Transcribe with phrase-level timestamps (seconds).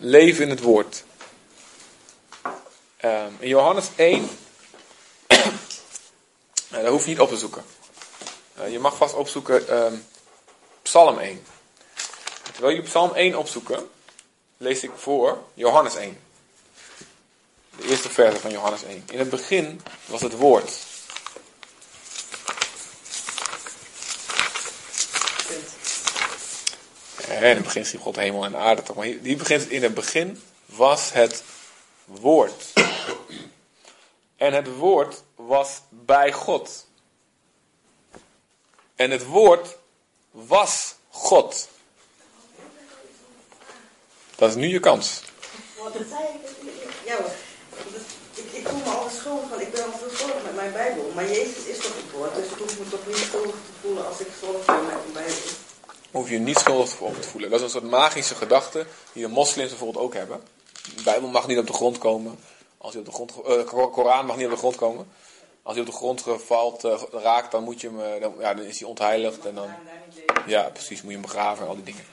[0.00, 1.04] Leven in het woord.
[3.04, 4.28] Um, in Johannes 1,
[6.68, 7.64] dat hoef je niet op te zoeken.
[8.58, 10.04] Uh, je mag vast opzoeken um,
[10.82, 11.44] Psalm 1.
[12.42, 13.90] Terwijl jullie Psalm 1 opzoeken,
[14.56, 16.20] lees ik voor Johannes 1.
[17.76, 19.04] De eerste verse van Johannes 1.
[19.10, 20.72] In het begin was het woord.
[27.42, 28.96] In het begin God hemel en aarde toch.
[28.96, 31.42] Maar begint in het begin was het
[32.04, 32.72] woord.
[34.36, 36.86] En het woord was bij God.
[38.94, 39.76] En het woord
[40.30, 41.68] was God.
[44.36, 45.22] Dat is nu je kans.
[45.78, 46.70] Wat zei ik?
[47.04, 47.18] Ja,
[48.34, 51.12] ik, voel me altijd schuldig, ik ben altijd schuldig met mijn Bijbel.
[51.14, 54.06] Maar Jezus is toch het woord, dus ik hoef me toch niet schuldig te voelen
[54.06, 55.66] als ik schuldig ben met mijn Bijbel
[56.10, 57.50] hoef je niet schuldig op te voelen.
[57.50, 60.40] Dat is een soort magische gedachte die de moslims bijvoorbeeld ook hebben.
[60.96, 62.38] De Bijbel mag niet op de grond komen.
[62.78, 65.08] Als hij op de grond, uh, Koran mag niet op de grond komen.
[65.62, 68.54] Als hij op de grond valt, uh, raakt, dan, moet je hem, uh, dan, ja,
[68.54, 69.46] dan is hij ontheiligd.
[69.46, 69.70] En dan,
[70.46, 72.04] ja, precies, moet je hem begraven en al die dingen.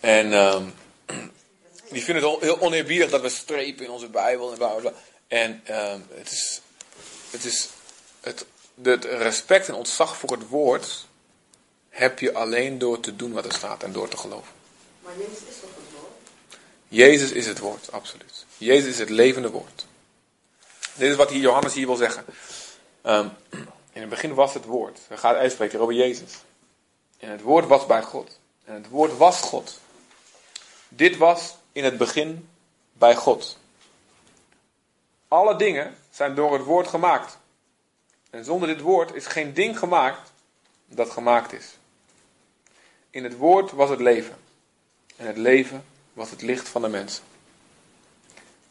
[0.00, 0.74] En um,
[1.92, 4.92] die vinden het heel oneerbiedig dat we strepen in onze Bijbel en bla bla.
[5.28, 6.60] En um, het is,
[7.30, 7.68] het is
[8.20, 8.46] het,
[8.82, 11.06] het respect en ontzag voor het woord
[11.98, 14.52] heb je alleen door te doen wat er staat en door te geloven.
[15.02, 16.58] Maar Jezus is toch het woord?
[16.88, 18.46] Jezus is het woord, absoluut.
[18.56, 19.86] Jezus is het levende woord.
[20.94, 22.24] Dit is wat hier Johannes hier wil zeggen.
[23.02, 23.30] Um,
[23.92, 24.98] in het begin was het woord.
[25.08, 26.32] We gaan uitspreken over Jezus.
[27.18, 28.38] En het woord was bij God.
[28.64, 29.80] En het woord was God.
[30.88, 32.48] Dit was in het begin
[32.92, 33.58] bij God.
[35.28, 37.38] Alle dingen zijn door het woord gemaakt.
[38.30, 40.32] En zonder dit woord is geen ding gemaakt
[40.86, 41.77] dat gemaakt is.
[43.18, 44.36] In het woord was het leven.
[45.16, 47.24] En het leven was het licht van de mensen.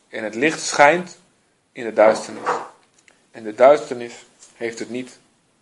[0.10, 1.18] En het licht schijnt
[1.72, 2.50] in de duisternis.
[3.32, 4.14] En de duisternis
[4.56, 5.20] heeft het niet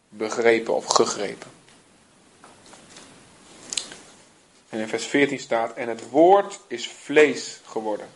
[0.10, 1.52] begrepen of gegrepen.
[4.70, 8.08] En in vers 14 staat: En het woord is vlees geworden.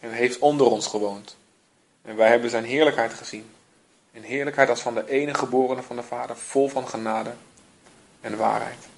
[0.00, 1.36] En heeft onder ons gewoond.
[2.02, 3.50] En wij hebben zijn heerlijkheid gezien.
[4.12, 7.34] Een heerlijkheid als van de enige geborene van de Vader, vol van genade
[8.20, 8.92] en waarheid.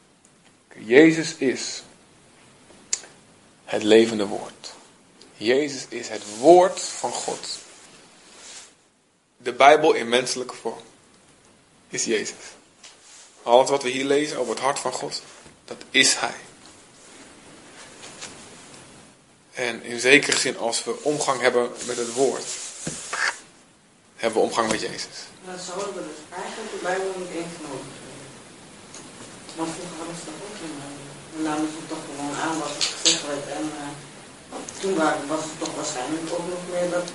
[0.79, 1.83] Jezus is
[3.65, 4.75] het levende woord.
[5.37, 7.59] Jezus is het woord van God.
[9.37, 10.83] De Bijbel in menselijke vorm
[11.89, 12.37] is Jezus.
[13.43, 15.23] Alles wat we hier lezen over het hart van God,
[15.65, 16.35] dat is Hij.
[19.53, 22.45] En in zekere zin, als we omgang hebben met het woord,
[24.17, 25.17] hebben we omgang met Jezus.
[25.45, 27.55] Dan zouden we dus eigenlijk de Bijbel niet eens
[29.57, 30.75] want vroeger hadden ze dat ook in.
[31.33, 33.47] Dan namen ze toch gewoon aan wat er gezegd werd.
[33.59, 33.89] En uh,
[34.81, 34.95] toen
[35.33, 37.09] was het toch waarschijnlijk ook nog meer dat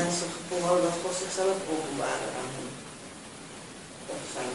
[0.00, 2.68] mensen het gevoel hadden dat God zichzelf openbaarde aan hen.
[4.08, 4.50] Dat zijn.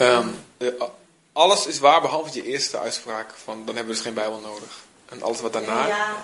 [0.00, 0.28] Um,
[1.42, 4.84] alles is waar behalve je eerste uitspraak van dan hebben we dus geen Bijbel nodig.
[5.08, 5.86] En alles wat daarna.
[5.86, 6.16] Ja,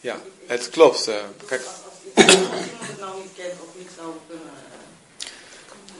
[0.00, 0.16] ja
[0.46, 1.08] het klopt.
[1.08, 1.14] Uh,
[1.46, 1.62] kijk.
[1.64, 4.67] Als, als, als iemand het nou niet kent of niet zou kunnen.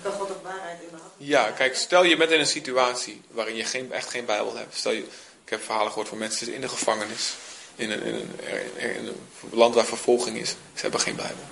[0.03, 1.03] Dat God de waarheid hand.
[1.16, 4.76] Ja, kijk, stel je bent in een situatie waarin je geen, echt geen Bijbel hebt.
[4.76, 4.98] Stel je,
[5.44, 7.34] ik heb verhalen gehoord van mensen in de gevangenis.
[7.76, 9.16] In een, in een,
[9.50, 10.48] land waar vervolging is.
[10.48, 11.44] Ze hebben geen Bijbel.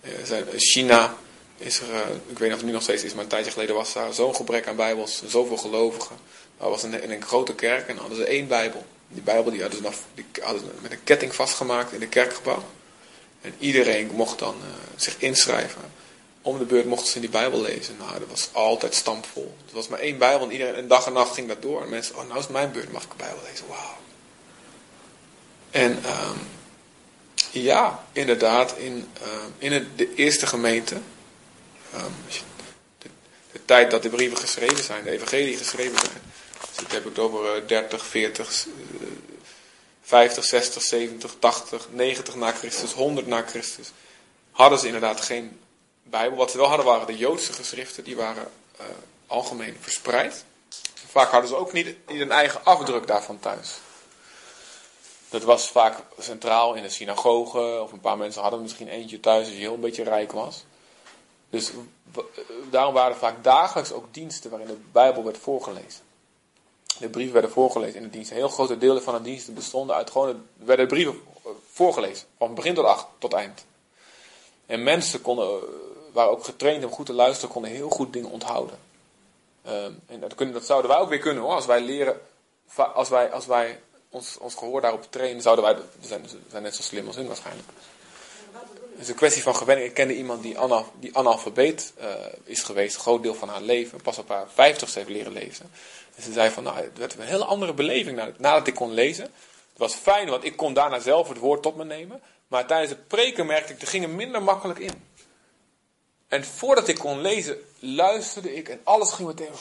[0.00, 1.16] Uh, China
[1.56, 3.50] is er, uh, ik weet niet of het nu nog steeds is, maar een tijdje
[3.50, 5.22] geleden was daar zo'n gebrek aan Bijbels.
[5.26, 6.16] Zoveel gelovigen.
[6.58, 8.86] Er was een, in een grote kerk en hadden ze één Bijbel.
[9.08, 12.10] Die Bijbel die hadden, ze nog, die hadden ze met een ketting vastgemaakt in het
[12.10, 12.64] kerkgebouw.
[13.40, 14.66] En iedereen mocht dan uh,
[14.96, 15.82] zich inschrijven
[16.44, 17.96] om de beurt mochten ze die Bijbel lezen.
[17.98, 19.56] Nou, dat was altijd stampvol.
[19.68, 21.82] Er was maar één Bijbel en iedereen, een dag en nacht ging dat door.
[21.82, 23.66] En mensen, oh, nou is het mijn beurt, mag ik de Bijbel lezen?
[23.68, 23.96] Wauw.
[25.70, 26.38] En um,
[27.50, 30.94] ja, inderdaad, in, um, in het, de eerste gemeente,
[31.94, 32.14] um,
[32.98, 33.08] de,
[33.64, 36.22] tijd dat de brieven geschreven zijn, de evangelie geschreven zijn.
[36.74, 38.72] Dus ik heb het over uh, 30, 40, uh,
[40.02, 43.92] 50, 60, 70, 80, 90 na Christus, 100 na Christus.
[44.50, 45.58] Hadden ze inderdaad geen
[46.04, 46.38] Bijbel.
[46.38, 48.86] Wat ze wel hadden waren de Joodse geschriften, die waren uh,
[49.26, 50.44] algemeen verspreid.
[51.06, 53.78] Vaak hadden ze ook niet, een eigen afdruk daarvan thuis.
[55.28, 59.44] Dat was vaak centraal in de synagoge, of een paar mensen hadden misschien eentje thuis
[59.44, 60.64] als je heel een beetje rijk was.
[61.50, 61.70] Dus
[62.70, 66.02] daarom waren er vaak dagelijks ook diensten waarin de Bijbel werd voorgelezen.
[66.98, 68.36] De brieven werden voorgelezen in de diensten.
[68.36, 71.20] Heel grote delen van de diensten bestonden uit gewoon, werden brieven
[71.72, 72.26] voorgelezen.
[72.38, 73.64] Van begin tot, acht, tot eind.
[74.66, 75.60] En mensen konden
[76.14, 78.78] waren ook getraind om goed te luisteren, konden heel goed dingen onthouden.
[79.66, 82.20] Um, en dat, kunnen, dat, zouden wij ook weer kunnen hoor, als wij leren
[82.76, 86.74] als wij, als wij ons, ons gehoor daarop trainen, zouden wij, we zijn, zijn net
[86.74, 87.68] zo slim als hun waarschijnlijk.
[88.92, 89.88] Het is een kwestie van gewenning.
[89.88, 92.08] Ik kende iemand die, ana, die analfabeet eh,
[92.44, 94.00] is geweest, een groot deel van haar leven.
[94.00, 95.70] Pas op haar vijftigste heeft leren lezen.
[96.14, 98.92] En ze zei van, nou, het werd een hele andere beleving nadat, nadat ik kon
[98.92, 99.24] lezen.
[99.24, 102.22] Het was fijn, want ik kon daarna zelf het woord tot me nemen.
[102.48, 105.02] Maar tijdens het preken merkte ik, er ging er minder makkelijk in.
[106.34, 109.52] En voordat ik kon lezen, luisterde ik en alles ging meteen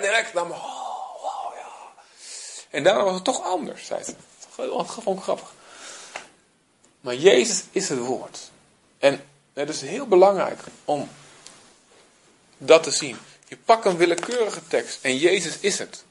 [0.00, 0.52] direct naar me.
[0.52, 1.68] Oh, wow, ja.
[2.70, 4.14] En daarna was het toch anders, zei ze.
[4.56, 5.52] Dat vond ik grappig.
[7.00, 8.38] Maar Jezus is het woord.
[8.98, 11.08] En het is heel belangrijk om
[12.58, 13.18] dat te zien.
[13.48, 16.04] Je pakt een willekeurige tekst en Jezus is het.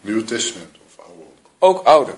[0.00, 1.48] Nieuw Testament of Oude ook.
[1.58, 2.14] Ook ouder.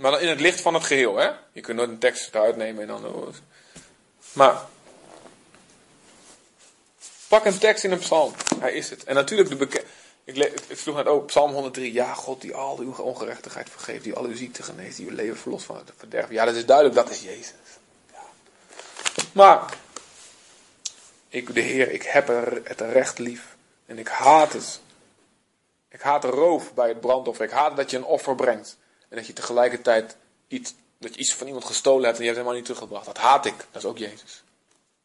[0.00, 1.30] Maar dan in het licht van het geheel, hè?
[1.52, 3.34] Je kunt nooit een tekst eruit nemen en dan.
[4.32, 4.64] Maar.
[7.28, 8.32] Pak een tekst in een psalm.
[8.58, 9.04] Hij is het.
[9.04, 9.86] En natuurlijk de bekende.
[10.24, 10.36] Ik,
[10.66, 11.92] ik sloeg net ook Psalm 103.
[11.92, 14.04] Ja, God die al uw ongerechtigheid vergeeft.
[14.04, 14.96] Die al uw ziekte geneest.
[14.96, 16.30] Die uw leven verlost van het verderf.
[16.30, 16.96] Ja, dat is duidelijk.
[16.96, 17.54] Dat is Jezus.
[18.12, 18.22] Ja.
[19.32, 19.74] Maar.
[21.28, 23.56] Ik, de Heer, ik heb er het recht lief.
[23.86, 24.80] En ik haat het.
[25.88, 27.44] Ik haat de roof bij het brandoffer.
[27.44, 28.78] Ik haat dat je een offer brengt.
[29.10, 30.16] En dat je tegelijkertijd
[30.48, 33.06] iets, dat je iets van iemand gestolen hebt en je hebt helemaal niet teruggebracht.
[33.06, 33.56] Dat haat ik.
[33.70, 34.42] Dat is ook Jezus.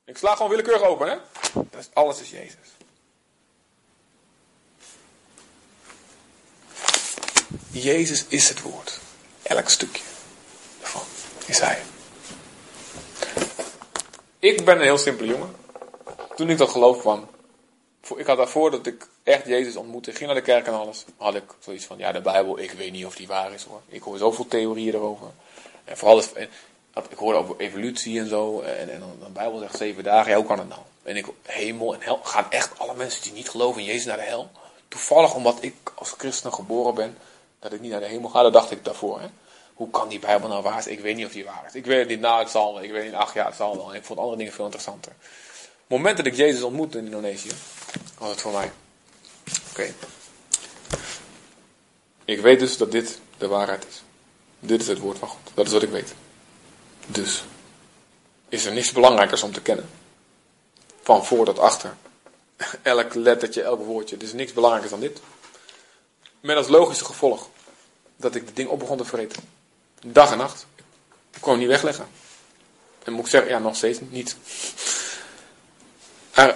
[0.06, 1.18] Ik sla gewoon willekeurig open, hè?
[1.54, 2.74] Dat is, alles is Jezus.
[7.72, 9.00] Jezus is het woord.
[9.44, 10.04] Elk stukje
[11.46, 11.82] is Hij.
[14.40, 15.56] Ik ben een heel simpele jongen.
[16.36, 17.30] Toen ik tot geloof kwam,
[18.16, 21.36] ik had daarvoor dat ik echt Jezus ontmoette, ging naar de kerk en alles, had
[21.36, 23.82] ik zoiets van, ja, de Bijbel, ik weet niet of die waar is hoor.
[23.88, 25.28] Ik hoor zoveel theorieën erover.
[25.84, 26.50] En vooral, het,
[27.10, 30.46] ik hoorde over evolutie en zo, en, en de Bijbel zegt zeven dagen, ja, hoe
[30.46, 30.82] kan het nou?
[31.04, 34.18] En ik, hemel en hel, gaan echt alle mensen die niet geloven in Jezus naar
[34.18, 34.50] de hel?
[34.88, 37.18] Toevallig omdat ik als christen geboren ben,
[37.60, 39.20] dat ik niet naar de hemel ga, dat dacht ik daarvoor.
[39.20, 39.28] Hè?
[39.74, 40.96] Hoe kan die Bijbel nou waar zijn?
[40.96, 41.76] Ik weet niet of die waar is.
[41.76, 42.84] Ik weet het niet, nou het zal wel.
[42.84, 43.96] Ik weet niet, ach ja, het zal wel.
[43.96, 45.12] Ik vond andere dingen veel interessanter.
[45.60, 47.52] Het moment dat ik Jezus ontmoette in Indonesië,
[48.18, 48.72] was het voor mij.
[49.70, 49.94] Oké.
[52.26, 54.04] Ik weet dus dat dit de waarheid is.
[54.60, 55.40] Dit is het woord van God.
[55.54, 56.14] Dat is wat ik weet.
[57.06, 57.44] Dus
[58.50, 59.90] is er niks belangrijkers om te kennen.
[61.02, 61.96] Van voor tot achter.
[62.82, 64.16] Elk lettertje, elk woordje.
[64.16, 65.20] Er is niks belangrijkers dan dit.
[66.40, 67.50] Met als logische gevolg
[68.16, 69.44] dat ik het ding op begon te vreten.
[70.06, 70.66] Dag en nacht.
[71.34, 72.08] Ik kon hem niet wegleggen.
[73.04, 74.36] En moet ik zeggen, ja, nog steeds niet.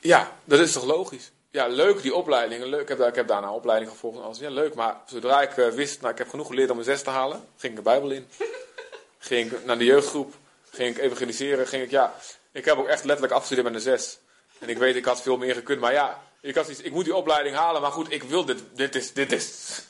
[0.00, 1.30] Ja, dat is toch logisch?
[1.56, 2.66] Ja, leuk die opleidingen.
[2.66, 2.80] Leuk.
[2.80, 4.38] Ik, heb, ik heb daarna een opleiding gevolgd en alles.
[4.38, 4.74] Ja, leuk.
[4.74, 7.44] Maar zodra ik eh, wist, nou, ik heb genoeg geleerd om een zes te halen,
[7.56, 8.28] ging ik de Bijbel in.
[9.18, 10.34] Ging ik naar de jeugdgroep.
[10.70, 11.66] Ging ik evangeliseren.
[11.66, 12.14] Ging ik, ja,
[12.52, 14.18] ik heb ook echt letterlijk afgestudeerd met een zes.
[14.58, 15.80] En ik weet, ik had veel meer gekund.
[15.80, 17.82] Maar ja, ik had iets, ik moet die opleiding halen.
[17.82, 18.62] Maar goed, ik wil dit.
[18.72, 19.80] Dit is, dit is.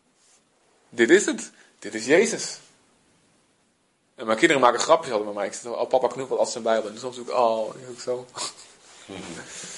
[0.88, 1.50] Dit is het.
[1.78, 2.58] Dit is Jezus.
[4.14, 5.46] En mijn kinderen maken grapjes altijd met mij.
[5.46, 6.90] Ik zeg, oh papa knuffelt als zijn Bijbel.
[6.90, 8.26] En soms doe ik, oh, ik zo.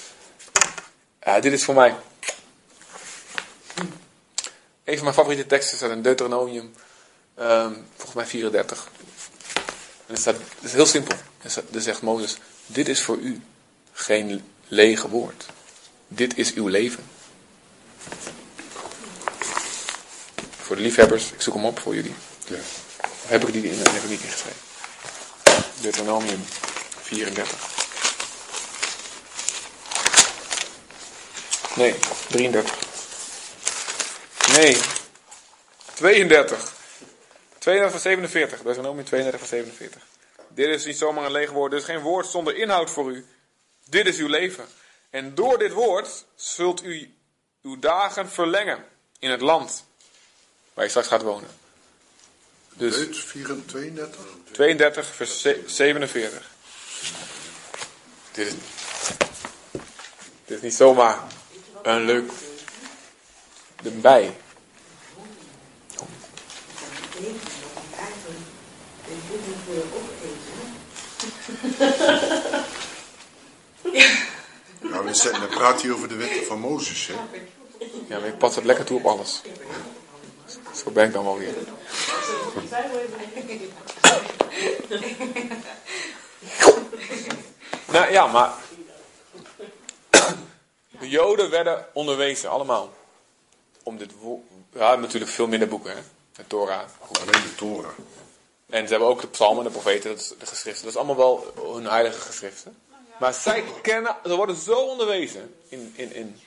[1.25, 1.95] Ja, dit is voor mij.
[4.83, 6.73] Een van mijn favoriete teksten staat in Deuteronomium,
[7.35, 8.89] ehm, volgens mij 34.
[10.05, 11.17] En het, staat, het is heel simpel.
[11.73, 13.41] Er zegt Mozes, dit is voor u
[13.93, 15.45] geen lege woord.
[16.07, 17.03] Dit is uw leven.
[20.61, 22.15] Voor de liefhebbers, ik zoek hem op voor jullie.
[22.47, 22.57] Ja.
[23.25, 24.61] Heb ik die in, heb ik niet ingeschreven?
[25.81, 26.43] Deuteronomium
[27.01, 27.80] 34.
[31.75, 31.95] Nee,
[32.29, 32.77] 33.
[34.55, 34.77] Nee,
[35.93, 36.73] 32.
[37.59, 38.61] 32 van 47.
[38.61, 40.01] Deuteronomium 32 van 47.
[40.47, 41.71] Dit is niet zomaar een leeg woord.
[41.71, 43.25] Dit is geen woord zonder inhoud voor u.
[43.85, 44.65] Dit is uw leven.
[45.09, 47.13] En door dit woord zult u
[47.61, 48.85] uw dagen verlengen
[49.19, 49.85] in het land
[50.73, 51.49] waar je straks gaat wonen.
[52.73, 54.25] Dus Deut 34, 32?
[54.51, 56.51] 32 vers ze- 47.
[58.31, 58.53] Dit is,
[60.45, 61.19] dit is niet zomaar
[61.83, 62.31] een leuk
[63.83, 64.35] erbij.
[74.81, 77.13] Nou, we zijn, dan praat hij over de wetten van Mozes, hè?
[78.07, 79.41] Ja, maar ik pas het lekker toe op alles.
[80.83, 81.53] Zo ben ik dan wel weer.
[87.91, 88.53] Nou ja, maar.
[91.11, 92.93] De Joden werden onderwezen, allemaal.
[93.83, 94.11] Om dit
[94.73, 96.01] Ja, natuurlijk veel minder boeken, hè?
[96.35, 96.81] De Torah.
[97.21, 97.91] Alleen de Torah.
[98.69, 100.83] En ze hebben ook de psalmen, de profeten, dat is de geschriften.
[100.83, 102.77] Dat is allemaal wel hun heilige geschriften.
[103.19, 106.39] Maar zij kennen, ze worden zo onderwezen in, in, in,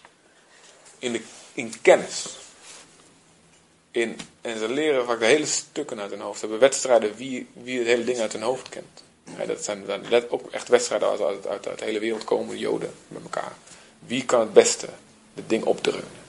[0.98, 2.26] in, de, in kennis.
[3.90, 6.38] In, en ze leren vaak de hele stukken uit hun hoofd.
[6.38, 9.02] Ze hebben wedstrijden wie, wie het hele ding uit hun hoofd kent.
[9.38, 12.58] Ja, dat zijn dan ook echt wedstrijden uit, uit, uit, uit de hele wereld komen,
[12.58, 13.52] joden met elkaar.
[14.06, 14.88] Wie kan het beste
[15.34, 16.22] het ding opdreunen?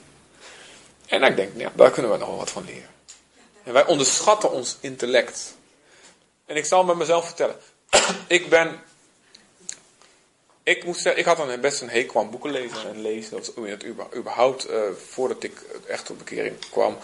[1.06, 2.94] En ik denk, ja, daar kunnen we nog wel wat van leren.
[3.62, 5.56] En wij onderschatten ons intellect.
[6.46, 7.56] En ik zal met mezelf vertellen.
[8.26, 8.80] ik ben.
[10.62, 13.30] Ik zeggen, ik had dan best een hekel aan boeken lezen en lezen.
[13.30, 16.98] Dat was het überhaupt, eh, voordat ik echt op bekering kwam.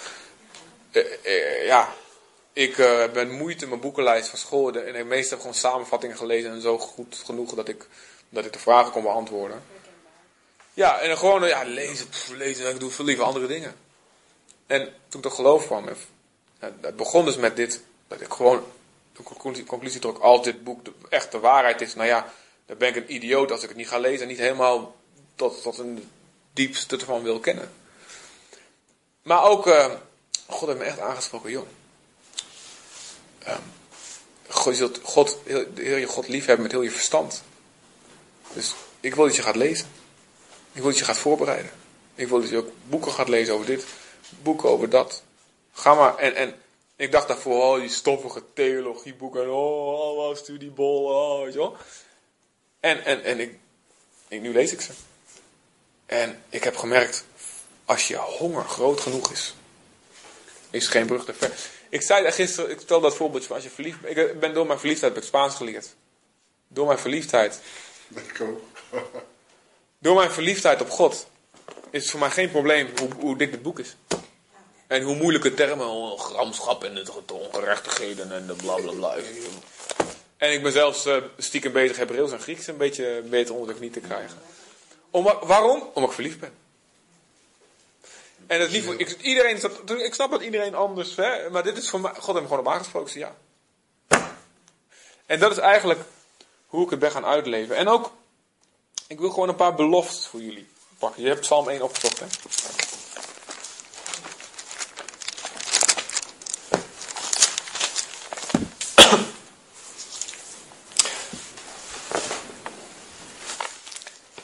[0.90, 1.94] Eh, eh, ja,
[2.52, 2.76] ik
[3.12, 4.72] ben moeite mijn boekenlijst van school.
[4.74, 7.86] En ik meestal heb gewoon samenvattingen gelezen en zo goed genoeg dat ik,
[8.28, 9.62] dat ik de vragen kon beantwoorden.
[10.74, 12.70] Ja, en dan gewoon ja, lezen, lezen.
[12.70, 13.74] Ik doe veel liever andere dingen.
[14.66, 15.88] En toen ik tot geloof kwam,
[16.58, 17.82] en, begon dus met dit.
[18.08, 18.64] Dat ik gewoon
[19.12, 22.32] de conclusie, trok, als dit boek de, echt de waarheid is, nou ja,
[22.66, 24.96] dan ben ik een idioot als ik het niet ga lezen en niet helemaal
[25.34, 26.10] tot, tot een
[26.52, 27.72] diepste ervan wil kennen.
[29.22, 29.92] Maar ook, eh,
[30.46, 31.66] God heeft me echt aangesproken, joh.
[33.38, 33.60] Ehm,
[34.48, 37.42] God, je zult God, heel, je God lief hebben met heel je verstand.
[38.52, 39.86] Dus ik wil dat je gaat lezen.
[40.72, 41.70] Ik wil dat je gaat voorbereiden.
[42.14, 43.84] Ik wil dat je ook boeken gaat lezen over dit,
[44.42, 45.22] boeken over dat.
[45.72, 46.16] Ga maar.
[46.16, 46.54] En, en
[46.96, 49.42] ik dacht daarvoor, oh, die stoffige theologieboeken.
[49.42, 51.76] En oh, oh, studiebol, oh, wel.
[52.80, 53.58] En, en, en ik,
[54.28, 54.92] ik, nu lees ik ze.
[56.06, 57.24] En ik heb gemerkt,
[57.84, 59.54] als je honger groot genoeg is,
[60.70, 61.52] is geen brug te ver.
[61.88, 64.16] Ik zei daar gisteren, ik stel dat voorbeeld van als je verliefd bent.
[64.16, 65.94] Ik ben door mijn verliefdheid heb ik Spaans geleerd.
[66.68, 67.60] Door mijn verliefdheid
[68.08, 68.62] Ben ik ook.
[70.02, 71.26] Door mijn verliefdheid op God
[71.90, 73.97] is het voor mij geen probleem hoe, hoe dik het boek is.
[74.87, 79.16] En hoe moeilijke termen, gramschap en de ongerechtigheden en de bla bla bla.
[80.37, 83.75] En ik ben zelfs eh, stiekem bezig Hebreeuws en Grieks een beetje beter onder de
[83.75, 84.38] knie te krijgen.
[85.11, 85.90] Om, waarom?
[85.94, 86.52] Omdat ik verliefd ben.
[88.47, 89.56] En het lief, ik, iedereen,
[90.04, 92.59] ik snap dat iedereen anders, hè, maar dit is voor mij, God heeft me gewoon
[92.59, 93.37] op aangesproken, ja.
[95.26, 96.00] En dat is eigenlijk
[96.66, 97.76] hoe ik het ben gaan uitleven.
[97.76, 98.12] En ook
[99.12, 101.23] ik wil gewoon een paar beloftes voor jullie pakken.
[101.23, 102.26] Je hebt Psalm 1 opgezocht, hè?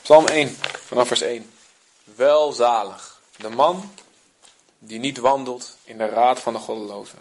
[0.01, 1.51] Psalm 1, vanaf vers 1.
[2.03, 3.91] Welzalig de man
[4.79, 7.19] die niet wandelt in de raad van de goddelozen.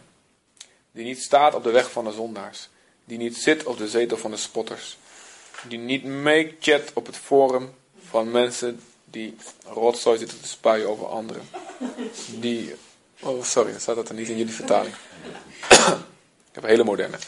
[0.93, 2.69] Die niet staat op de weg van de zondaars.
[3.05, 4.97] Die niet zit op de zetel van de spotters
[5.63, 7.75] die niet meechat op het forum
[8.09, 11.49] van mensen die rotzooi zitten te spuien over anderen.
[12.27, 12.75] Die,
[13.21, 14.95] oh sorry, staat dat er niet in jullie vertaling.
[16.49, 17.19] Ik heb een hele moderne.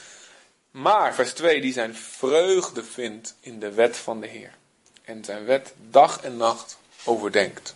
[0.71, 4.55] Maar, vers 2, die zijn vreugde vindt in de wet van de Heer.
[5.03, 7.75] En zijn wet dag en nacht overdenkt.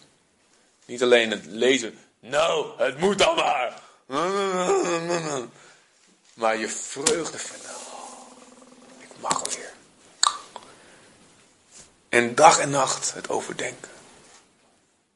[0.84, 3.82] Niet alleen het lezen, nou, het moet dan maar.
[6.34, 7.70] Maar je vreugde vinden.
[7.70, 8.30] Oh,
[9.00, 9.73] ik mag weer.
[12.14, 13.90] En dag en nacht het overdenken.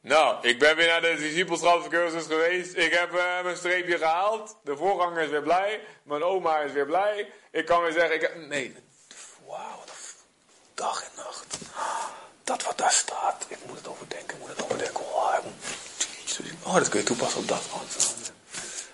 [0.01, 2.75] Nou, ik ben weer naar de discipelschapscursus geweest.
[2.75, 4.55] Ik heb eh, mijn streepje gehaald.
[4.63, 5.81] De voorganger is weer blij.
[6.03, 7.31] Mijn oma is weer blij.
[7.51, 8.35] Ik kan weer zeggen, ik heb...
[8.35, 8.75] Nee,
[9.47, 9.83] wauw.
[10.73, 11.57] Dag en nacht.
[12.43, 13.45] Dat wat daar staat.
[13.47, 15.05] Ik moet het overdenken, ik moet het overdenken.
[15.05, 17.61] Oh, moet- oh dat kun je toepassen op dat.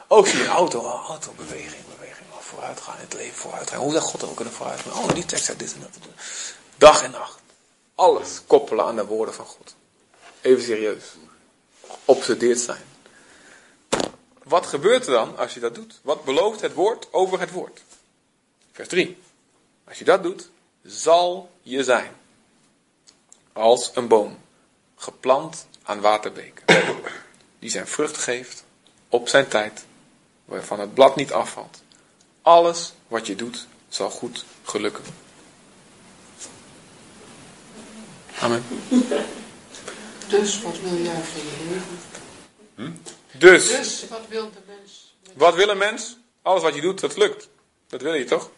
[0.07, 2.27] Ook zie je auto, auto, beweging, beweging.
[2.31, 3.79] Oh, vooruit gaan in het leven, vooruit gaan.
[3.79, 4.93] Hoe zou God ook kunnen vooruit gaan?
[4.93, 5.89] Oh, die tekst uit dit en dat.
[6.77, 7.43] Dag en nacht.
[7.95, 9.75] Alles koppelen aan de woorden van God.
[10.41, 11.03] Even serieus.
[12.05, 12.83] Obsedeerd zijn.
[14.43, 15.99] Wat gebeurt er dan als je dat doet?
[16.01, 17.83] Wat belooft het woord over het woord?
[18.71, 19.17] Vers 3.
[19.87, 20.49] Als je dat doet,
[20.83, 22.11] zal je zijn.
[23.53, 24.37] Als een boom.
[24.95, 26.65] Geplant aan waterbeken.
[27.59, 28.63] Die zijn vrucht geeft
[29.09, 29.85] op zijn tijd.
[30.45, 31.81] Waarvan het blad niet afvalt.
[32.41, 35.03] Alles wat je doet zal goed gelukken.
[38.39, 38.65] Amen.
[40.27, 43.01] Dus wat wil jij van je leven?
[43.31, 45.15] Dus, Dus wat wil de mens?
[45.33, 46.17] wat wil een mens?
[46.41, 47.49] Alles wat je doet, dat lukt.
[47.87, 48.49] Dat wil je toch?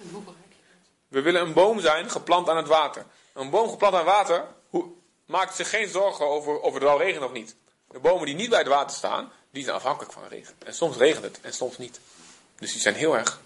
[0.00, 0.88] En hoe bereik je dat?
[1.08, 3.06] We willen een boom zijn, geplant aan het water.
[3.32, 4.86] Een boom geplant aan water hoe,
[5.26, 7.54] maakt zich geen zorgen over of het wel regent of niet.
[7.90, 10.54] De bomen die niet bij het water staan, die zijn afhankelijk van de regen.
[10.64, 12.00] En soms regent het en soms niet.
[12.58, 13.40] Dus die zijn heel erg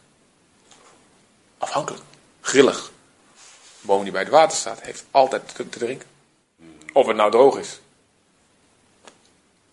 [1.58, 2.02] afhankelijk.
[2.40, 2.92] Grillig.
[3.84, 6.08] Een boom die bij het water staat, heeft altijd te, te drinken.
[6.92, 7.80] Of het nou droog is.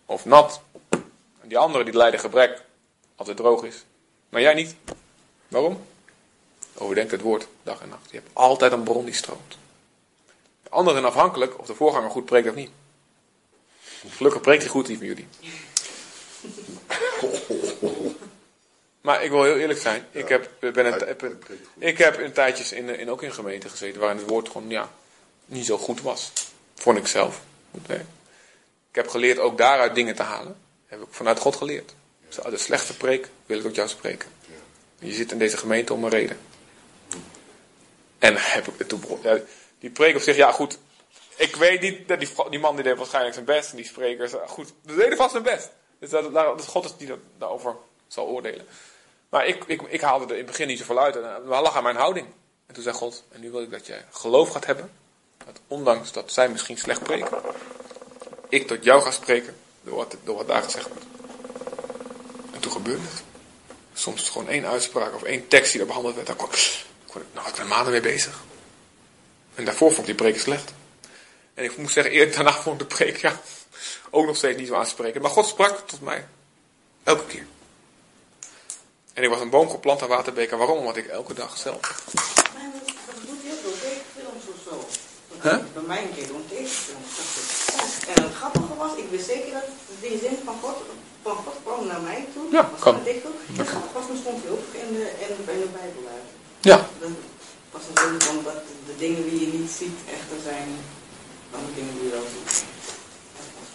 [0.06, 0.60] Of nat.
[1.40, 2.62] En die andere die lijden gebrek
[3.16, 3.84] als het droog is.
[4.28, 4.74] Maar jij niet.
[5.48, 5.86] Waarom?
[6.74, 8.10] Overdenk het woord dag en nacht.
[8.10, 9.56] Je hebt altijd een bron die stroomt.
[10.62, 12.70] De ander is afhankelijk of de voorganger goed preekt of niet.
[14.08, 15.28] Gelukkig preekt hij goed, die van jullie.
[19.02, 20.06] Maar ik wil heel eerlijk zijn.
[20.10, 21.22] Ik heb, ben een, heb
[21.78, 24.90] ik heb in tijdjes in, in, ook in gemeenten gezeten waarin het woord gewoon ja,
[25.46, 26.32] niet zo goed was.
[26.74, 27.40] Vond ik zelf.
[28.90, 30.56] Ik heb geleerd ook daaruit dingen te halen.
[30.86, 31.94] Heb ik vanuit God geleerd.
[32.26, 34.28] Dus de slechte preek wil ik tot jou spreken.
[34.98, 36.38] Je zit in deze gemeente om een reden.
[38.18, 39.38] En heb ik, toen, begon- ja,
[39.78, 40.78] die preek op zich, ja goed.
[41.36, 43.70] Ik weet niet, dat die, die man die deed waarschijnlijk zijn best.
[43.70, 45.70] En die sprekers, goed, ze deden vast zijn best.
[45.98, 47.74] Dus dat, dat God is die dat, daarover
[48.08, 48.66] zal oordelen.
[49.32, 51.16] Maar ik, ik, ik haalde er in het begin niet zoveel uit.
[51.16, 52.26] En het lag aan mijn houding.
[52.66, 54.90] En toen zei God, en nu wil ik dat jij geloof gaat hebben.
[55.44, 57.38] Dat ondanks dat zij misschien slecht preken.
[58.48, 59.56] Ik tot jou ga spreken.
[59.82, 61.04] Door wat, door wat daar gezegd wordt.
[62.52, 63.22] En toen gebeurde het.
[63.92, 66.26] Soms is gewoon één uitspraak of één tekst die daar behandeld werd.
[66.26, 68.42] Daar kon, ik, nou, ik ben maanden mee bezig.
[69.54, 70.72] En daarvoor vond ik die preek slecht.
[71.54, 73.40] En ik moet zeggen, eerder daarna vond ik de preek ja,
[74.10, 75.22] ook nog steeds niet zo aansprekend.
[75.22, 76.26] Maar God sprak tot mij.
[77.02, 77.46] Elke keer.
[79.12, 80.50] En ik was een boom geplant aan Waterbeek.
[80.50, 80.78] En waarom?
[80.78, 81.80] Omdat ik elke dag zelf.
[82.54, 84.74] Maar dat, dat doet heel veel tekenfilms of zo.
[85.28, 85.60] Dat Huh?
[85.74, 87.10] Bij mij een keer doen tekenfilms.
[87.16, 89.66] Dat En het grappige was, ik wist zeker dat
[90.00, 90.76] die zin van God,
[91.22, 92.44] van God kwam naar mij toe.
[92.50, 92.94] Ja, was kan.
[93.72, 96.28] grappige was, er stond heel veel in de, in, bij de Bijbel uit.
[96.60, 96.76] Ja.
[97.00, 97.10] Dat
[97.70, 100.68] was een zin van dat de dingen die je niet ziet echter zijn
[101.50, 102.64] dan de dingen die je wel ziet.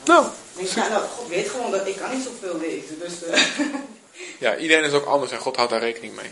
[0.05, 0.25] Nou.
[0.55, 2.99] Ik ja, nou, God weet gewoon dat ik kan niet zoveel lezen.
[2.99, 3.41] Dus eh,
[4.39, 6.31] Ja, iedereen is ook anders en God houdt daar rekening mee.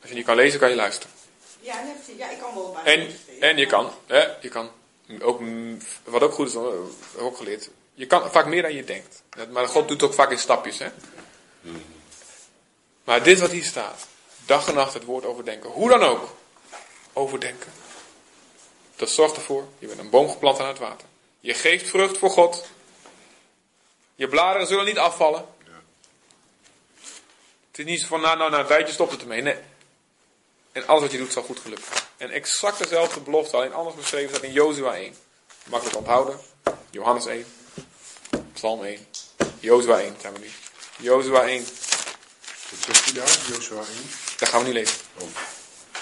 [0.00, 1.14] Als je niet kan lezen, kan je luisteren.
[1.60, 2.18] ja, precies.
[2.18, 4.70] ja, ik kan wel bij En, en je kan, hè, je kan
[5.20, 5.40] ook,
[6.04, 6.56] wat ook goed is,
[7.16, 7.70] ook geleerd.
[7.94, 9.22] Je kan vaak meer dan je denkt.
[9.50, 10.88] Maar God doet het ook vaak in stapjes, hè.
[13.04, 14.06] Maar dit wat hier staat,
[14.46, 16.34] dag en nacht het woord overdenken, hoe dan ook,
[17.12, 17.72] overdenken.
[18.96, 21.06] Dat zorgt ervoor, je bent een boom geplant aan het water.
[21.40, 22.66] Je geeft vrucht voor God.
[24.14, 25.46] Je bladeren zullen niet afvallen.
[27.72, 29.42] Het is niet zo van, nou, nou, nou, een tijdje stopt het ermee.
[29.42, 29.56] Nee.
[30.72, 31.86] En alles wat je doet zal goed gelukken.
[32.16, 35.14] En exact dezelfde belofte, alleen anders beschreven, staat in Jozua 1.
[35.64, 36.38] Makkelijk onthouden.
[36.90, 37.46] Johannes 1.
[38.52, 39.06] Psalm 1.
[39.58, 40.50] Jozua 1 zijn we nu.
[40.98, 41.62] Jozua 1.
[41.62, 43.86] Wat zegt hij daar, Joshua 1?
[44.38, 44.96] Daar gaan we niet lezen.
[45.18, 45.28] Oh,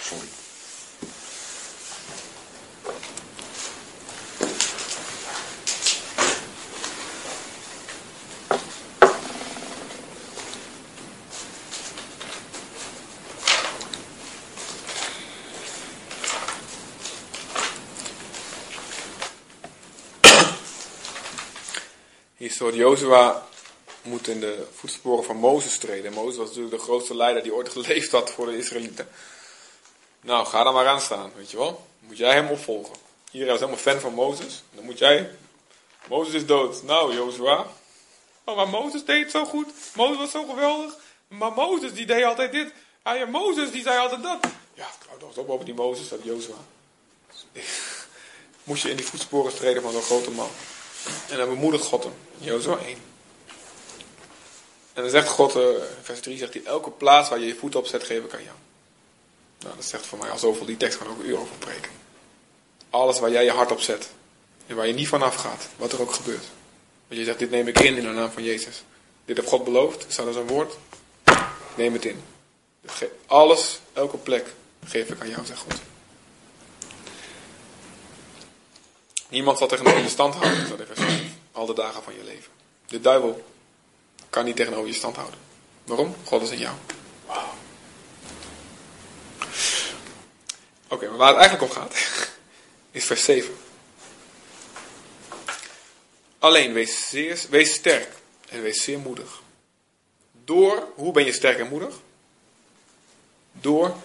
[0.01, 0.40] sorry.
[22.61, 23.47] Staat Jozua
[24.03, 26.13] moet in de voetsporen van Mozes treden.
[26.13, 29.09] Mozes was natuurlijk de grootste leider die ooit geleefd had voor de Israëlieten.
[30.21, 31.87] Nou, ga dan maar aan staan, weet je wel.
[32.01, 32.95] Moet jij hem opvolgen.
[33.31, 34.63] Iedereen was helemaal fan van Mozes.
[34.75, 35.31] Dan moet jij...
[36.09, 36.83] Mozes is dood.
[36.83, 37.67] Nou, Jozua.
[38.45, 39.73] Oh, maar Mozes deed het zo goed.
[39.95, 40.97] Mozes was zo geweldig.
[41.29, 42.73] Maar Mozes, die deed altijd dit.
[43.03, 44.39] Ah ja, Mozes, die zei altijd dat.
[44.75, 46.57] Ja, nou, dat was ook boven die Mozes, dat Jozua.
[48.65, 50.51] Moest je in die voetsporen treden van zo'n grote man.
[51.29, 52.15] En dan bemoedigt God hem.
[52.39, 52.97] Jozua 1.
[54.93, 55.63] En dan zegt God, eh,
[56.03, 58.43] vers 3, zegt hij, elke plaats waar je je voet op zet, geef ik aan
[58.43, 58.57] jou.
[59.61, 61.55] Nou, dat zegt voor mij al zoveel, die tekst kan ook een uur over.
[62.91, 64.11] Alles waar jij je hart op zet.
[64.67, 66.45] En waar je niet vanaf gaat, wat er ook gebeurt.
[67.09, 68.83] Want je zegt, dit neem ik in in de naam van Jezus.
[69.25, 70.77] Dit heeft God beloofd, staat er zo'n woord.
[71.75, 72.23] Neem het in.
[73.27, 74.47] Alles, elke plek,
[74.85, 75.90] geef ik aan jou, zegt God.
[79.31, 81.23] Niemand zal tegenover je stand houden, staat in vers 5.
[81.53, 82.53] Al de dagen van je leven.
[82.87, 83.45] De duivel
[84.31, 85.41] kan niet tegenover je stand houden.
[85.85, 86.15] Waarom?
[86.25, 86.77] God is in jou.
[90.89, 91.95] Oké, maar waar het eigenlijk om gaat,
[92.91, 93.55] is vers 7.
[96.39, 98.13] Alleen wees, zeer, wees sterk
[98.49, 99.43] en wees zeer moedig.
[100.45, 101.95] Door, hoe ben je sterk en moedig?
[103.53, 103.97] Door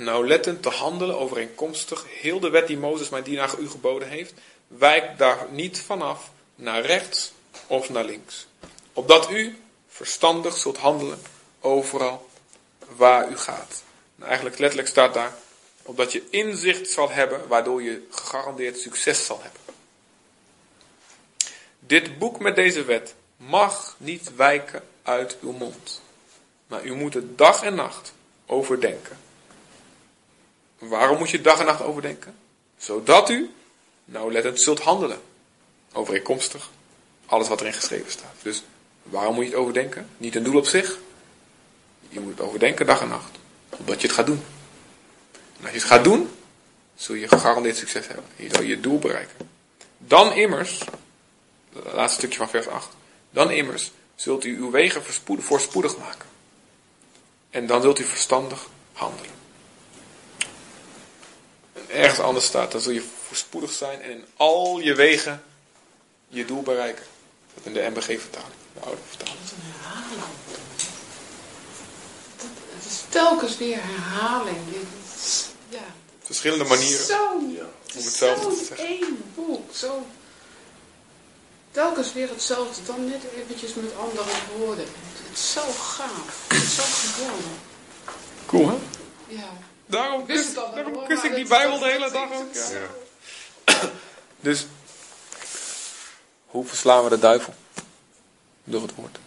[0.00, 4.32] nauwlettend te handelen overeenkomstig heel de wet die Mozes mijn dienaar u geboden heeft.
[4.66, 7.32] Wijk daar niet vanaf naar rechts
[7.66, 8.46] of naar links.
[8.92, 9.58] Opdat u
[9.88, 11.18] verstandig zult handelen
[11.60, 12.28] overal
[12.96, 13.82] waar u gaat.
[14.14, 15.34] Nou, eigenlijk letterlijk staat daar,
[15.82, 19.60] opdat je inzicht zal hebben, waardoor je gegarandeerd succes zal hebben.
[21.78, 26.00] Dit boek met deze wet mag niet wijken uit uw mond.
[26.66, 28.12] Maar u moet het dag en nacht
[28.46, 29.18] overdenken.
[30.80, 32.34] Waarom moet je dag en nacht overdenken?
[32.76, 33.50] Zodat u
[34.04, 35.20] nauwlettend zult handelen.
[35.92, 36.70] Overeenkomstig
[37.26, 38.34] alles wat erin geschreven staat.
[38.42, 38.62] Dus
[39.02, 40.08] waarom moet je het overdenken?
[40.16, 40.98] Niet een doel op zich.
[42.08, 43.38] Je moet het overdenken dag en nacht.
[43.68, 44.42] Omdat je het gaat doen.
[45.32, 46.30] En als je het gaat doen,
[46.94, 48.24] zul je gegarandeerd succes hebben.
[48.36, 49.48] Je zal je doel bereiken.
[49.98, 50.84] Dan immers,
[51.72, 52.88] laatste stukje van vers 8.
[53.30, 55.02] Dan immers zult u uw wegen
[55.38, 56.28] voorspoedig maken.
[57.50, 59.39] En dan zult u verstandig handelen.
[61.90, 65.42] En ergens anders staat, dan zul je voorspoedig zijn en in al je wegen
[66.28, 67.04] je doel bereiken.
[67.54, 69.36] Dat in de MBG-vertaling, de oude vertaling.
[69.42, 70.22] Wat een herhaling.
[72.36, 74.56] Dat, het is telkens weer herhaling.
[74.70, 74.82] Dit
[75.24, 75.84] is- Ja.
[76.22, 77.04] Verschillende manieren.
[77.06, 77.14] Zo,
[77.56, 77.66] Ja.
[77.84, 78.86] het Om is hetzelfde te zo'n zeggen.
[78.86, 79.74] één boek.
[79.74, 80.06] Zo.
[81.70, 84.84] Telkens weer hetzelfde, dan net eventjes met andere woorden.
[84.84, 86.44] Het is zo gaaf.
[86.48, 87.44] Het is zo geweldig.
[88.46, 88.74] Cool hè?
[89.34, 89.52] Ja.
[89.90, 92.54] Daarom kus, daarom kus ik die Bijbel de hele dag ook.
[92.54, 92.68] Ja.
[92.70, 93.90] Ja.
[94.40, 94.66] Dus,
[96.46, 97.54] hoe verslaan we de duivel?
[98.64, 99.18] Door het woord.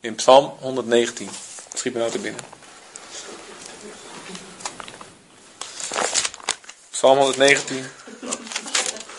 [0.00, 1.28] In Psalm 119.
[1.74, 2.40] Schiet me nou te binnen.
[6.90, 7.86] Psalm 119,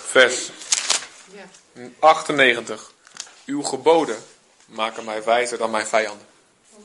[0.08, 0.50] vers
[1.32, 1.90] Ja.
[2.00, 2.92] 98.
[3.46, 4.24] Uw geboden
[4.66, 6.28] maken mij wijzer dan mijn vijanden.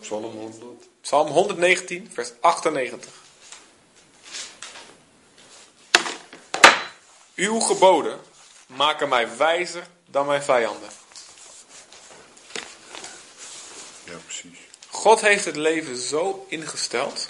[0.00, 0.90] Psalm 100.
[1.02, 3.12] Psalm 119, vers 98.
[7.34, 8.20] Uw geboden
[8.66, 10.88] maken mij wijzer dan mijn vijanden.
[14.04, 14.58] Ja, precies.
[14.88, 17.28] God heeft het leven zo ingesteld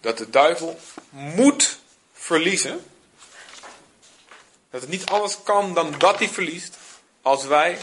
[0.00, 0.78] dat de duivel
[1.10, 1.78] moet
[2.12, 2.84] verliezen.
[4.70, 6.76] Dat het niet anders kan dan dat hij verliest
[7.22, 7.78] als wij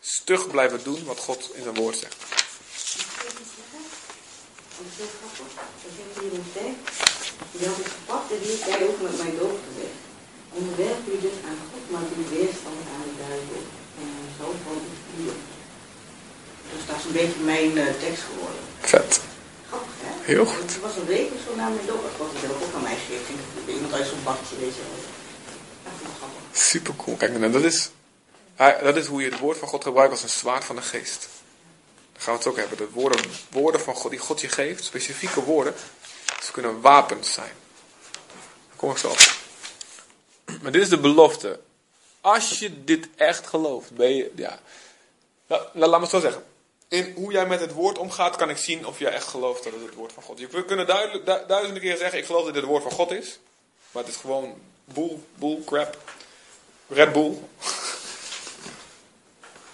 [0.00, 2.33] stug blijven doen wat God in zijn woord zegt.
[4.76, 5.50] Dat is zo grappig.
[5.82, 6.84] Dan zegt hier een tekst.
[7.56, 9.98] Die had ik gepakt en die hij ook met mij doorgelegd.
[10.58, 13.62] Onderwerp u dus aan God, maar doe weerstand aan de duivel.
[14.02, 14.78] En zo van
[15.10, 15.36] vuur.
[16.70, 18.62] Dus dat is een beetje mijn eh, tekst geworden.
[18.92, 19.12] Vet.
[19.70, 20.12] Grappig, hè?
[20.32, 20.70] Heel goed.
[20.74, 22.08] Het was een week of zo na mijn door.
[22.20, 22.98] Wat hij dat ook aan mij.
[23.18, 23.40] Ik denk,
[23.76, 25.00] iemand uit zo'n bakje, weet je wel.
[25.84, 26.42] Dat ik grappig.
[26.70, 27.16] Super cool.
[27.16, 27.78] Kijk, nou, dat is,
[28.88, 31.28] dat is hoe je het woord van God gebruikt als een zwaard van de geest.
[32.24, 32.76] Gaan we het ook hebben.
[32.76, 35.74] De woorden, woorden van God die God je geeft, specifieke woorden,
[36.42, 37.52] ze kunnen wapens zijn.
[38.68, 39.34] Daar kom ik zo op.
[40.62, 41.60] Maar dit is de belofte.
[42.20, 44.60] Als je dit echt gelooft, ben je, ja.
[45.46, 46.44] Nou, nou, laat me het zo zeggen.
[46.88, 49.72] In hoe jij met het woord omgaat, kan ik zien of jij echt gelooft dat
[49.72, 50.46] het het woord van God is.
[50.50, 50.86] We kunnen
[51.46, 53.38] duizenden keer zeggen, ik geloof dat dit het woord van God is.
[53.90, 55.98] Maar het is gewoon boel, boel, crap.
[56.88, 57.32] Red Bull.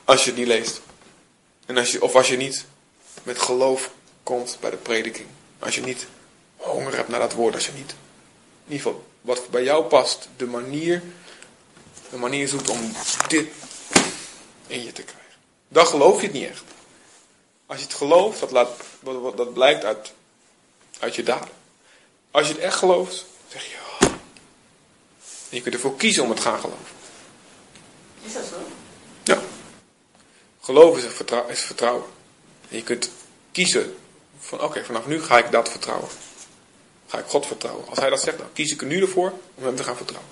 [0.05, 0.81] Als je het niet leest.
[1.71, 2.65] En als je, of als je niet
[3.23, 3.91] met geloof
[4.23, 5.27] komt bij de prediking.
[5.59, 6.07] Als je niet
[6.57, 7.55] honger hebt naar dat woord.
[7.55, 7.91] Als je niet,
[8.67, 10.29] in ieder geval, wat bij jou past.
[10.37, 11.03] De manier,
[12.11, 12.93] de manier zoekt om
[13.29, 13.49] dit
[14.67, 15.33] in je te krijgen.
[15.69, 16.63] Dan geloof je het niet echt.
[17.67, 18.71] Als je het gelooft, dat, laat,
[19.37, 20.13] dat blijkt uit,
[20.99, 21.55] uit je daden.
[22.31, 24.09] Als je het echt gelooft, zeg je, oh.
[25.49, 26.95] En je kunt ervoor kiezen om het gaan geloven.
[28.25, 28.57] Is dat zo?
[30.71, 32.05] Geloof is, vertrou- is vertrouwen.
[32.69, 33.11] En je kunt
[33.53, 33.97] kiezen
[34.39, 36.09] van oké, vanaf nu ga ik dat vertrouwen.
[37.07, 37.89] Ga ik God vertrouwen.
[37.89, 40.29] Als hij dat zegt, dan kies ik er nu ervoor om hem te gaan vertrouwen.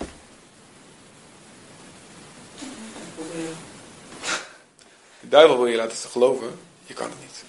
[5.19, 7.43] De duivel wil je laten geloven, je kan het niet.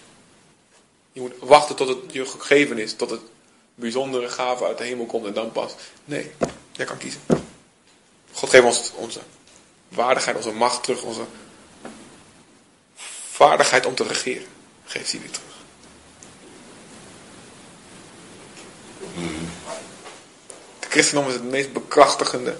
[1.13, 3.23] Je moet wachten tot het je gegeven is, tot het
[3.75, 5.75] bijzondere gave uit de hemel komt en dan pas.
[6.05, 6.31] Nee,
[6.73, 7.21] jij kan kiezen.
[8.33, 9.21] God geeft ons onze
[9.89, 11.25] waardigheid, onze macht terug, onze
[13.45, 14.47] vaardigheid om te regeren.
[14.85, 15.49] Geeft hij weer terug.
[20.81, 22.57] De christendom is het meest bekrachtigende.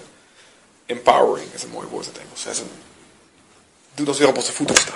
[0.87, 2.45] Empowering is een mooi woord in het Engels.
[2.45, 2.71] Het een-
[3.95, 4.95] doet ons weer op onze voeten staan.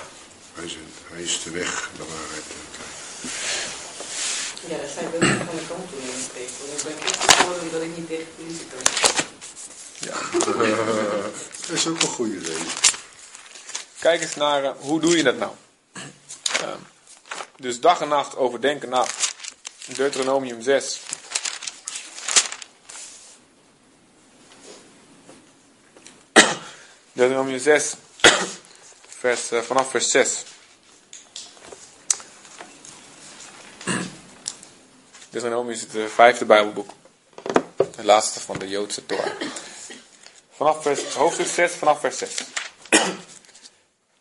[0.55, 0.77] Hij is,
[1.13, 2.45] hij is de weg, de waarheid.
[2.45, 2.63] het.
[4.71, 6.91] Ja, dat ik ook van de kant toen in hoor.
[6.91, 8.83] Ik ben geworden omdat ik niet tegen politie kan.
[11.67, 12.67] Dat is ook een goede reden.
[13.99, 15.53] Kijk eens naar, eh, hoe doe je dat nou?
[17.57, 18.89] Dus dag en nacht overdenken.
[18.89, 19.09] Nou,
[19.87, 21.01] Deuteronomium 6.
[27.13, 27.95] Deuteronomium 6,
[29.21, 30.45] vers, eh, vanaf vers 6.
[35.31, 36.91] Deuteronomium is het eh, vijfde Bijbelboek.
[37.77, 39.41] Het laatste van de Joodse Torah.
[40.51, 42.35] Vanaf vers, hoofdstuk 6, vanaf vers 6.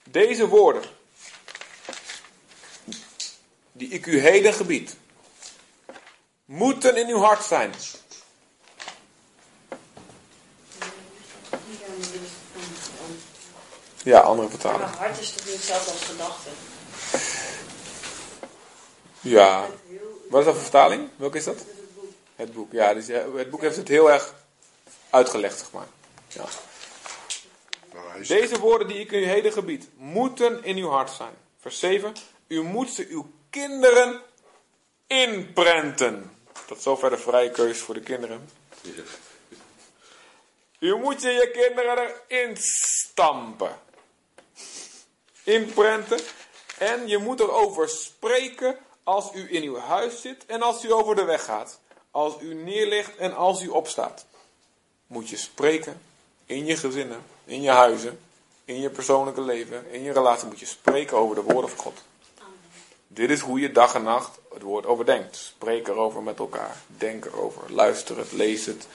[0.04, 0.84] Deze woorden,
[3.84, 4.96] die ik u heden gebied,
[6.46, 7.74] moeten in uw hart zijn.
[14.04, 14.82] Ja, andere vertaling.
[14.82, 16.50] Maar hart is toch niet hetzelfde als gedachte?
[19.22, 19.70] Ja.
[20.30, 21.10] Wat is dat voor vertaling?
[21.16, 21.66] Welke is dat?
[22.36, 22.94] Het boek, ja.
[22.94, 24.34] Dus eh, het boek heeft het heel erg
[25.10, 25.88] uitgelegd, zeg maar.
[26.28, 26.46] Ja.
[27.94, 31.34] Nou, Deze woorden die ik u heden gebied, moeten in uw hart zijn.
[31.60, 32.14] Vers 7.
[32.48, 34.22] U moet ze uw kinderen
[35.08, 36.38] inprenten.
[36.66, 38.50] Tot zover de vrije keus voor de kinderen.
[40.80, 43.80] U moet je je kinderen erin stampen.
[45.44, 46.20] Inprenten.
[46.78, 51.16] En je moet erover spreken als u in uw huis zit en als u over
[51.16, 51.80] de weg gaat.
[52.12, 54.26] Als u neerligt en als u opstaat.
[55.08, 56.02] Moet je spreken
[56.46, 58.20] in je gezinnen, in je huizen,
[58.66, 60.48] in je persoonlijke leven, in je relatie.
[60.48, 62.02] Moet je spreken over de woorden van God.
[63.14, 65.36] Dit is hoe je dag en nacht het woord overdenkt.
[65.36, 66.78] Spreek erover met elkaar.
[66.88, 67.74] Denk erover.
[67.74, 68.32] Luister het.
[68.32, 68.88] Lees het.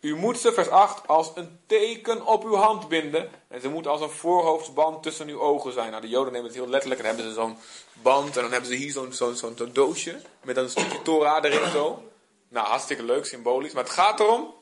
[0.00, 3.30] U moet ze, vers 8, als een teken op uw hand binden.
[3.48, 5.90] En ze moeten als een voorhoofdsband tussen uw ogen zijn.
[5.90, 7.00] Nou, de Joden nemen het heel letterlijk.
[7.00, 7.56] En hebben ze zo'n
[7.92, 8.36] band.
[8.36, 10.20] En dan hebben ze hier zo'n zo'n zo'n zo'n doosje.
[10.42, 12.02] Met een stukje Torah erin zo.
[12.48, 13.72] Nou, hartstikke leuk, symbolisch.
[13.72, 14.54] Maar het gaat erom.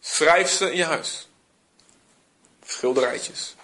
[0.00, 1.28] Schrijf ze in je huis.
[2.64, 3.54] Schilderijtjes.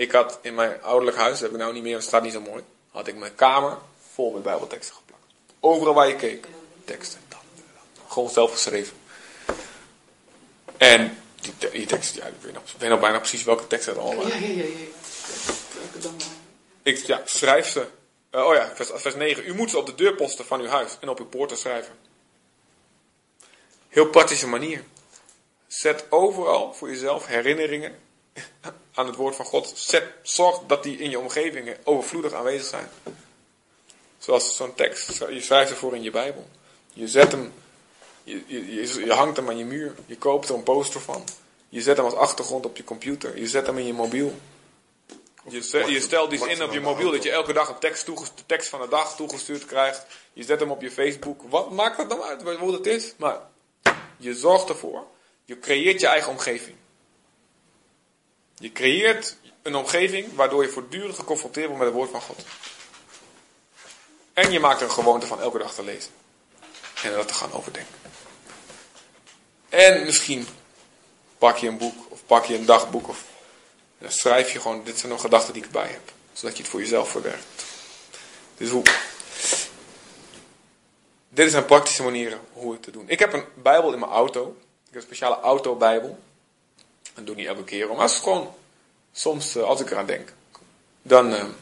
[0.00, 2.32] Ik had in mijn ouderlijk huis, dat heb ik nou niet meer, het staat niet
[2.32, 2.62] zo mooi.
[2.90, 3.78] Had ik mijn kamer
[4.12, 5.22] vol met bijbelteksten geplakt.
[5.60, 6.46] Overal waar je keek.
[6.84, 7.20] Teksten.
[7.28, 8.12] Dat, dat.
[8.12, 8.96] Gewoon zelf geschreven.
[10.76, 14.02] En die, die teksten, ja, ik weet nog, weet nog bijna precies welke teksten het
[14.02, 14.56] allemaal Ja, waren.
[14.56, 16.10] ja, ja, ja.
[16.10, 16.26] Maar.
[16.82, 17.86] Ik, ja, schrijf ze.
[18.30, 19.46] Eh, oh ja, vers, vers 9.
[19.46, 21.94] U moet ze op de deurposten van uw huis en op uw poorten schrijven.
[23.88, 24.84] Heel praktische manier.
[25.66, 27.98] Zet overal voor jezelf herinneringen
[29.00, 29.72] aan het woord van God.
[29.74, 32.88] Zet, zorg dat die in je omgeving overvloedig aanwezig zijn.
[34.18, 35.18] Zoals zo'n tekst.
[35.18, 36.48] Je schrijft ervoor in je Bijbel.
[36.92, 37.52] Je zet hem,
[38.24, 38.42] je,
[39.06, 39.94] je, hangt hem aan je muur.
[40.06, 41.24] Je koopt er een poster van.
[41.68, 43.38] Je zet hem als achtergrond op je computer.
[43.38, 44.38] Je zet hem in je mobiel.
[45.48, 48.46] Je, je stelt iets in op je mobiel dat je elke dag een tekst, de
[48.46, 50.06] tekst van de dag toegestuurd krijgt.
[50.32, 51.42] Je zet hem op je Facebook.
[51.48, 53.14] Wat maakt het nou uit wat het is?
[53.16, 53.40] Maar
[54.16, 55.06] je zorgt ervoor.
[55.44, 56.76] Je creëert je eigen omgeving.
[58.60, 62.44] Je creëert een omgeving waardoor je voortdurend geconfronteerd wordt met het woord van God.
[64.32, 66.12] En je maakt er een gewoonte van elke dag te lezen.
[67.02, 67.94] En dat te gaan overdenken.
[69.68, 70.46] En misschien
[71.38, 73.24] pak je een boek of pak je een dagboek of
[74.06, 76.12] schrijf je gewoon, dit zijn nog gedachten die ik erbij heb.
[76.32, 77.64] Zodat je het voor jezelf verwerkt.
[78.56, 78.82] Dus hoe...
[81.28, 83.08] Dit zijn praktische manieren hoe het te doen.
[83.08, 84.56] Ik heb een bijbel in mijn auto.
[84.58, 86.18] Ik heb een speciale autobijbel.
[87.14, 87.88] Dat doe ik niet elke keer.
[87.88, 88.54] Maar is gewoon,
[89.12, 90.32] soms eh, als ik eraan denk.
[91.02, 91.54] Dan, eh, dan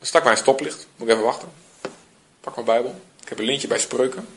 [0.00, 0.86] stak mij een stoplicht.
[0.96, 1.52] Moet ik even wachten.
[2.40, 3.00] Pak mijn bijbel.
[3.22, 4.28] Ik heb een lintje bij spreuken.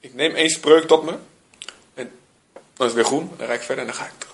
[0.00, 1.18] Ik neem één spreuk tot me.
[1.94, 2.10] En
[2.52, 3.30] dan is het weer groen.
[3.36, 4.26] Dan rijd ik verder en dan ga ik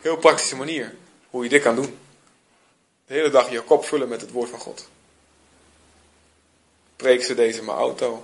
[0.00, 0.96] Heel praktische manier
[1.30, 1.98] hoe je dit kan doen.
[3.06, 4.88] De hele dag je kop vullen met het woord van God.
[6.96, 8.22] Preek ze deze in mijn auto,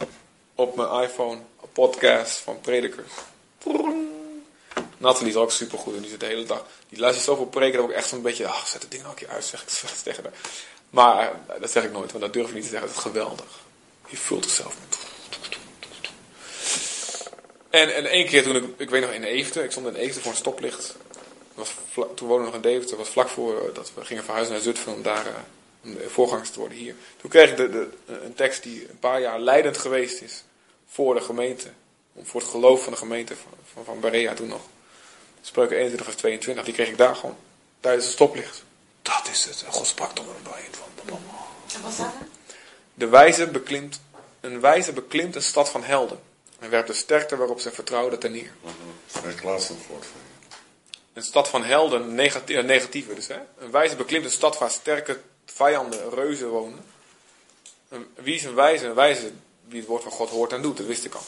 [0.55, 1.41] op mijn iPhone,
[1.73, 3.13] podcast van predikers.
[5.01, 6.67] Nathalie is ook supergoed en die zit de hele dag.
[6.89, 9.21] Die luistert zoveel preken dat ik echt zo'n beetje, ach, zet het ding nou een
[9.21, 9.69] keer uit, zeg ik
[10.03, 10.25] tegen.
[10.91, 12.89] Maar eh, dat zeg ik nooit, want dat durf ik niet te zeggen.
[12.89, 13.61] Dat is geweldig.
[14.07, 14.99] Je vult het zelf met.
[17.71, 20.21] En, en één keer toen ik, ik weet nog in Eefde, ik stond in Eefde
[20.21, 20.97] voor een stoplicht.
[22.15, 24.63] Toen woonde ik nog in Deventer, was vlak voor eh, dat we gingen verhuizen naar
[24.63, 25.33] Zutphen om daar eh,
[25.85, 26.95] om voorgangers te worden hier.
[27.21, 30.43] Toen kreeg ik de, een tekst die een paar jaar leidend geweest is
[30.91, 31.71] voor de gemeente.
[32.13, 34.61] Om- Voor het geloof van de gemeente van, van, van Berea toen nog.
[35.41, 37.37] Spreuken 21 vers 22, die kreeg ik daar gewoon
[37.81, 38.63] tijdens het stoplicht.
[39.03, 39.63] Dat is het.
[39.67, 41.19] En God sprak tot me bij het van.
[41.75, 42.27] En wat staat er?
[42.95, 44.01] De wijze beklimt,
[44.41, 46.21] een wijze beklimt een stad van helden.
[46.59, 48.53] En werpt de sterkte waarop zij vertrouwde ten neer.
[49.45, 50.57] Laatst nog woord van je.
[51.13, 53.27] Een stad van helden, negatieve, eh, negatieve dus.
[53.27, 53.39] Hè?
[53.59, 56.85] Een wijze beklimt een stad waar sterke vijanden, reuzen wonen.
[57.89, 58.87] Een- wie is een wijze?
[58.87, 59.31] Een wijze
[59.71, 61.23] wie het woord van God hoort en doet, dat wist ik al.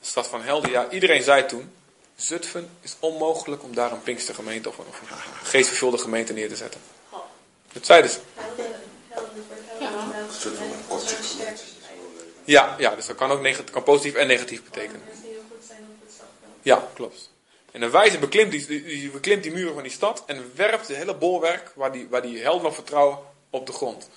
[0.00, 1.72] Een stad van helden, ja, iedereen zei toen.
[2.16, 4.84] Zutphen is onmogelijk om daar een Pinkstergemeente of een,
[5.42, 6.80] geestvervulde gemeente neer te zetten.
[7.72, 8.18] Dat zeiden ze.
[12.44, 15.02] Ja, ja dus dat kan ook negatief, kan positief en negatief betekenen.
[16.62, 17.30] Ja, klopt.
[17.70, 20.94] En een wijze beklimt die, die, beklimt die muren van die stad en werpt de
[20.94, 23.18] hele bolwerk waar die, waar die helden op vertrouwen
[23.50, 24.08] op de grond.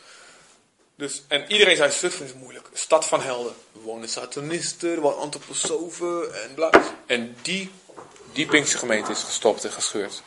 [1.01, 2.69] Dus, en iedereen zei, Zutphen is moeilijk.
[2.73, 3.53] Stad van helden.
[3.73, 6.69] Er wonen satanisten, er antroposofen en bla.
[7.05, 7.71] En die,
[8.33, 10.23] die Pinkse gemeente is gestopt en gescheurd.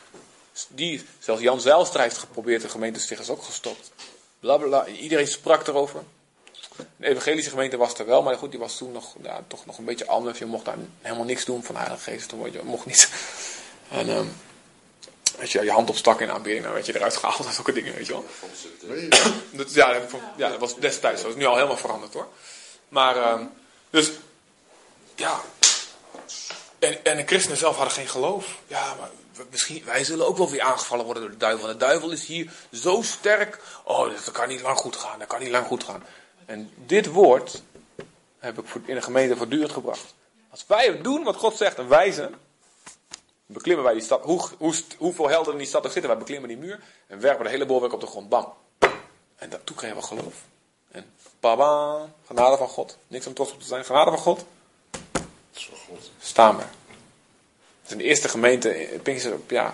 [0.67, 3.91] Die, zelfs Jan Zijlstra heeft geprobeerd de gemeente te stichten, is ook gestopt.
[4.39, 4.87] Bla bla bla.
[4.87, 6.03] Iedereen sprak erover.
[6.97, 9.77] De evangelische gemeente was er wel, maar goed, die was toen nog, ja, toch nog
[9.77, 10.39] een beetje anders.
[10.39, 12.31] Je mocht daar helemaal niks doen van Heilige Geest.
[12.31, 13.09] Word je mocht niet.
[13.89, 14.27] En, ehm,
[15.37, 17.93] weet je, je hand opstak in aanbidding, dan werd je eruit gehaald en zulke dingen,
[17.93, 18.25] weet je wel.
[19.51, 21.27] Dat, ja, dat, ja, dat was destijds zo.
[21.27, 22.27] Dat is nu al helemaal veranderd hoor.
[22.89, 23.43] Maar, ehm,
[23.89, 24.11] dus,
[25.15, 25.41] ja.
[26.79, 28.57] En, en de christenen zelf hadden geen geloof.
[28.67, 29.09] Ja, maar
[29.49, 31.67] misschien, wij zullen ook wel weer aangevallen worden door de duivel.
[31.67, 33.59] De duivel is hier zo sterk.
[33.83, 35.19] Oh, dat kan niet lang goed gaan.
[35.19, 36.03] Dat kan niet lang goed gaan.
[36.45, 37.61] En dit woord
[38.39, 40.13] heb ik in de gemeente voortdurend gebracht.
[40.49, 42.35] Als wij doen wat God zegt en wijzen,
[43.45, 44.23] beklimmen wij die stad.
[44.23, 47.43] Hoe, hoe, hoeveel helden in die stad ook zitten, wij beklimmen die muur en werpen
[47.45, 48.29] de hele bolwerk op de grond.
[48.29, 48.53] Bam.
[49.35, 50.35] En dat, toen kregen we geloof.
[50.91, 51.05] En
[51.39, 52.97] baba, genade van God.
[53.07, 53.85] Niks om trots op te zijn.
[53.85, 54.45] Genade van God.
[56.19, 56.63] Staan we.
[57.81, 59.73] Het is de eerste gemeente, in Pinkster, ja,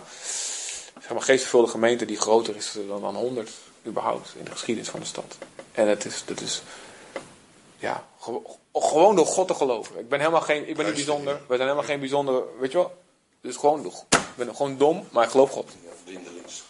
[0.99, 3.51] zeg maar geestvervulde gemeente die groter is dan, dan 100
[3.85, 5.37] überhaupt in de geschiedenis van de stad.
[5.71, 6.61] En het is, dat is,
[7.77, 9.99] ja, gewo- gewoon door God te geloven.
[9.99, 11.33] Ik ben helemaal geen, ik ben niet bijzonder.
[11.33, 13.00] We zijn helemaal geen bijzondere, weet je wel.
[13.41, 15.71] Dus gewoon, ik ben gewoon dom, maar ik geloof God.
[16.03, 16.63] Blindelings.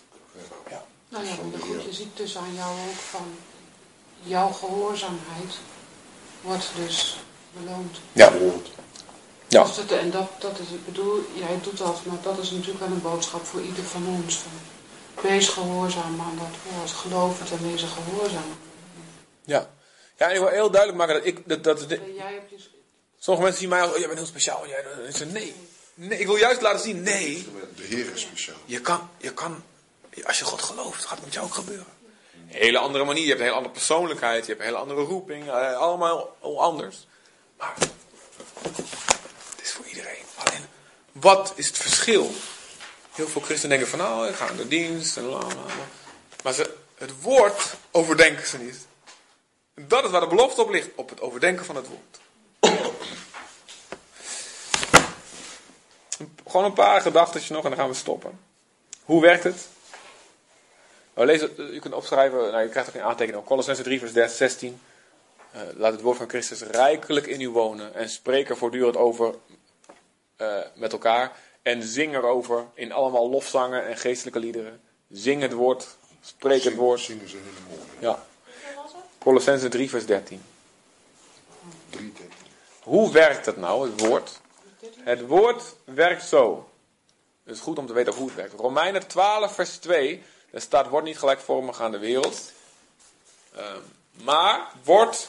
[0.69, 0.85] Ja.
[1.09, 3.35] Nou ja, maar goed, je ziet dus aan jou ook van
[4.23, 5.55] jouw gehoorzaamheid
[6.41, 7.17] wordt dus
[7.51, 7.97] beloond.
[8.13, 8.31] Ja.
[9.47, 9.63] Ja.
[9.63, 12.79] Dus dat, en dat, dat is, ik bedoel, jij doet dat, maar dat is natuurlijk
[12.79, 14.35] wel een boodschap voor ieder van ons.
[14.35, 14.51] Van,
[15.29, 18.57] wees gehoorzaam aan dat woord, geloof het en wees gehoorzaam.
[19.45, 19.69] Ja.
[20.17, 22.33] Ja, en ik wil heel duidelijk maken dat ik, dat, dat is de- En jij
[22.33, 22.69] hebt dus,
[23.19, 24.67] sommige mensen zien mij als, oh jij bent heel speciaal.
[24.67, 25.55] Jij, ik zeg, nee.
[25.93, 26.19] Nee.
[26.19, 27.47] Ik wil juist laten zien, nee.
[27.75, 28.57] De Heer is speciaal.
[28.65, 29.63] Je kan, je kan,
[30.23, 31.85] als je God gelooft, gaat het met jou ook gebeuren.
[32.33, 35.01] Een hele andere manier, je hebt een hele andere persoonlijkheid, je hebt een hele andere
[35.01, 37.07] roeping, eh, allemaal anders.
[37.57, 37.73] Maar
[39.49, 40.23] het is voor iedereen.
[40.35, 40.65] Alleen,
[41.11, 42.31] wat is het verschil?
[43.11, 45.87] Heel veel christenen denken van, nou, ik ga naar de dienst en la, la, la.
[46.43, 48.77] Maar ze, het woord overdenken ze niet.
[49.73, 52.19] En dat is waar de belofte op ligt, op het overdenken van het woord.
[56.51, 58.39] Gewoon een paar gedachten nog en dan gaan we stoppen.
[59.03, 59.67] Hoe werkt het?
[61.13, 63.99] Nou, lees het, je kunt opschrijven, nou, je krijgt ook een aantekening op Colossense 3
[63.99, 64.81] vers 16.
[65.51, 69.35] Eh, laat het woord van Christus rijkelijk in u wonen en spreek er voortdurend over
[70.35, 71.31] eh, met elkaar.
[71.61, 74.81] En zing erover in allemaal lofzangen en geestelijke liederen.
[75.09, 75.87] Zing het woord,
[76.21, 76.99] spreek het woord.
[76.99, 77.89] Zingen ze hele mooi.
[77.99, 78.23] Ja.
[79.17, 80.41] Colossense 3 vers 13.
[81.89, 82.37] Drie tekenen.
[82.83, 84.41] Hoe werkt het nou, het woord?
[84.99, 86.69] Het woord werkt zo.
[87.43, 88.53] Het is goed om te weten hoe het werkt.
[88.53, 90.23] Romeinen 12, vers 2.
[90.51, 92.51] Daar staat: Wordt niet gelijkvormig aan de wereld.
[93.55, 95.27] Ehm, maar wordt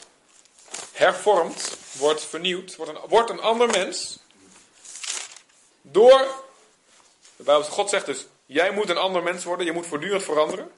[0.93, 4.19] hervormd, wordt vernieuwd, wordt een, wordt een ander mens.
[5.83, 6.27] Door.
[7.37, 10.71] De God zegt dus: Jij moet een ander mens worden, je moet voortdurend veranderen.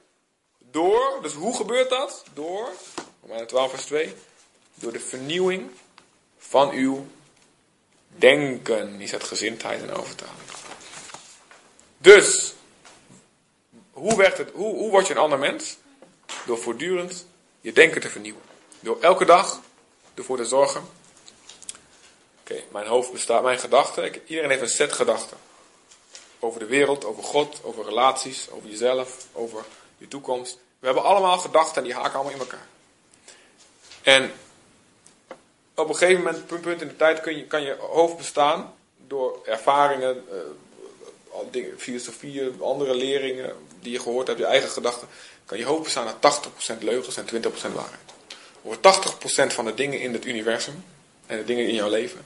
[0.58, 2.24] Door, dus hoe gebeurt dat?
[2.34, 2.72] Door,
[3.20, 4.14] Romeinen 12, vers 2.
[4.74, 5.70] Door de vernieuwing
[6.38, 7.06] van uw
[8.16, 8.98] denken.
[8.98, 10.38] Die zet gezindheid en overtaling.
[11.98, 12.54] Dus,
[13.92, 15.76] hoe, werkt het, hoe, hoe word je een ander mens?
[16.46, 17.26] Door voortdurend
[17.60, 18.42] je denken te vernieuwen.
[18.80, 19.60] Door elke dag
[20.14, 20.84] ervoor te zorgen.
[22.40, 24.12] Oké, mijn hoofd bestaat, mijn gedachten.
[24.26, 25.36] Iedereen heeft een set gedachten.
[26.38, 29.64] Over de wereld, over God, over relaties, over jezelf, over
[29.98, 30.58] je toekomst.
[30.78, 32.66] We hebben allemaal gedachten en die haken allemaal in elkaar.
[34.02, 34.32] En
[35.84, 38.74] op een gegeven moment, punt, punt in de tijd, kun je, kan je hoofd bestaan
[39.06, 45.08] door ervaringen, eh, filosofieën, andere leringen die je gehoord hebt, je eigen gedachten.
[45.44, 48.00] Kan je hoofd bestaan uit 80% leugens en 20% waarheid.
[48.62, 50.84] Over 80% van de dingen in het universum
[51.26, 52.24] en de dingen in jouw leven,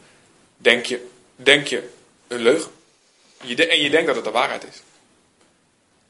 [0.57, 1.89] denk je, denk je
[2.27, 2.71] een leugen.
[3.43, 4.83] Je en je denkt dat het de waarheid is.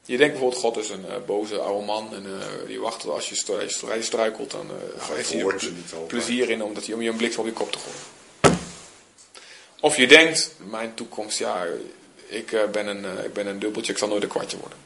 [0.09, 3.11] Je denkt bijvoorbeeld, God is een eh, boze oude man en eh, die wacht tot
[3.11, 7.09] als je, stru- struikelt, dan eh heeft hij er plezier in omdat hij, om je
[7.09, 8.59] een bliksem op je kop te gooien.
[9.79, 11.65] Of je denkt, mijn toekomst, ja,
[12.27, 14.77] ik, ben, een, ik ben een dubbeltje, ik zal nooit een kwartje worden.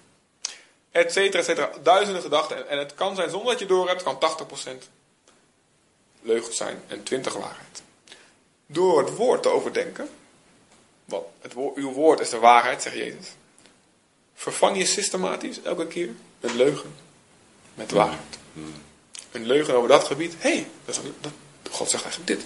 [0.92, 1.72] Etcetera, etcetera.
[1.84, 2.58] Duizenden gedachten.
[2.58, 4.84] En, en het kan zijn, zonder dat je door hebt, kan 80%
[6.22, 7.82] leugens zijn en 20 waarheid.
[8.66, 10.10] Door het woord te overdenken,
[11.06, 13.28] want het woord, uw woord is de waarheid, zegt Jezus.
[14.44, 16.10] Vervang je systematisch elke keer
[16.42, 16.96] een leugen
[17.74, 18.38] met waarheid.
[19.32, 20.34] Een leugen over dat gebied.
[20.38, 21.32] Hé, hey, dat is- dat-
[21.72, 22.46] God zegt eigenlijk dit.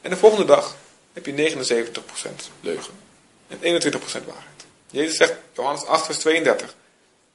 [0.00, 0.76] En de volgende dag
[1.12, 2.94] heb je 79% leugen
[3.48, 4.64] en 21% waarheid.
[4.90, 6.74] Jezus zegt, Johannes 8, vers 32.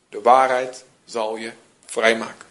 [0.10, 1.52] De waarheid zal je
[1.86, 2.48] vrijmaken.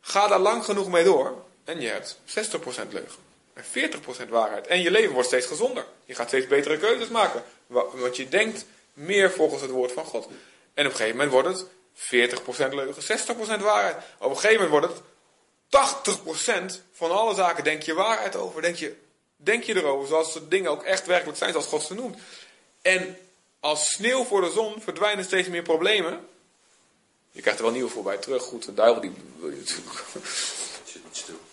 [0.00, 3.18] Ga daar lang genoeg mee door en je hebt 60% leugen
[3.52, 4.66] en 40% waarheid.
[4.66, 5.86] En je leven wordt steeds gezonder.
[6.04, 7.42] Je gaat steeds betere keuzes maken.
[7.66, 8.64] Wa- Want je denkt
[9.00, 10.26] meer volgens het woord van God.
[10.74, 11.66] En op een gegeven moment wordt het
[12.70, 13.18] 40% leugen,
[13.60, 13.96] 60% waarheid.
[14.18, 15.02] Op een gegeven moment wordt het
[15.70, 18.62] 80% van alle zaken denk je waarheid over.
[18.62, 18.96] Denk je,
[19.36, 22.18] denk je erover zoals de dingen ook echt werkelijk zijn, zoals God ze noemt.
[22.82, 23.18] En
[23.60, 26.28] Als sneeuw voor de zon verdwijnen steeds meer problemen.
[27.30, 28.42] Je krijgt er wel nieuwe voorbij terug.
[28.42, 30.04] Goed, de duivel die wil je natuurlijk.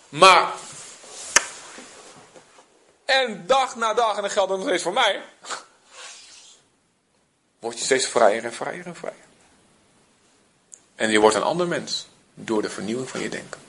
[0.08, 0.54] Maar.
[3.04, 5.22] En dag na dag, en dat geldt nog steeds voor mij.
[7.58, 9.26] Word je steeds vrijer en vrijer en vrijer.
[10.94, 12.08] En je wordt een ander mens.
[12.34, 13.60] Door de vernieuwing van je denken.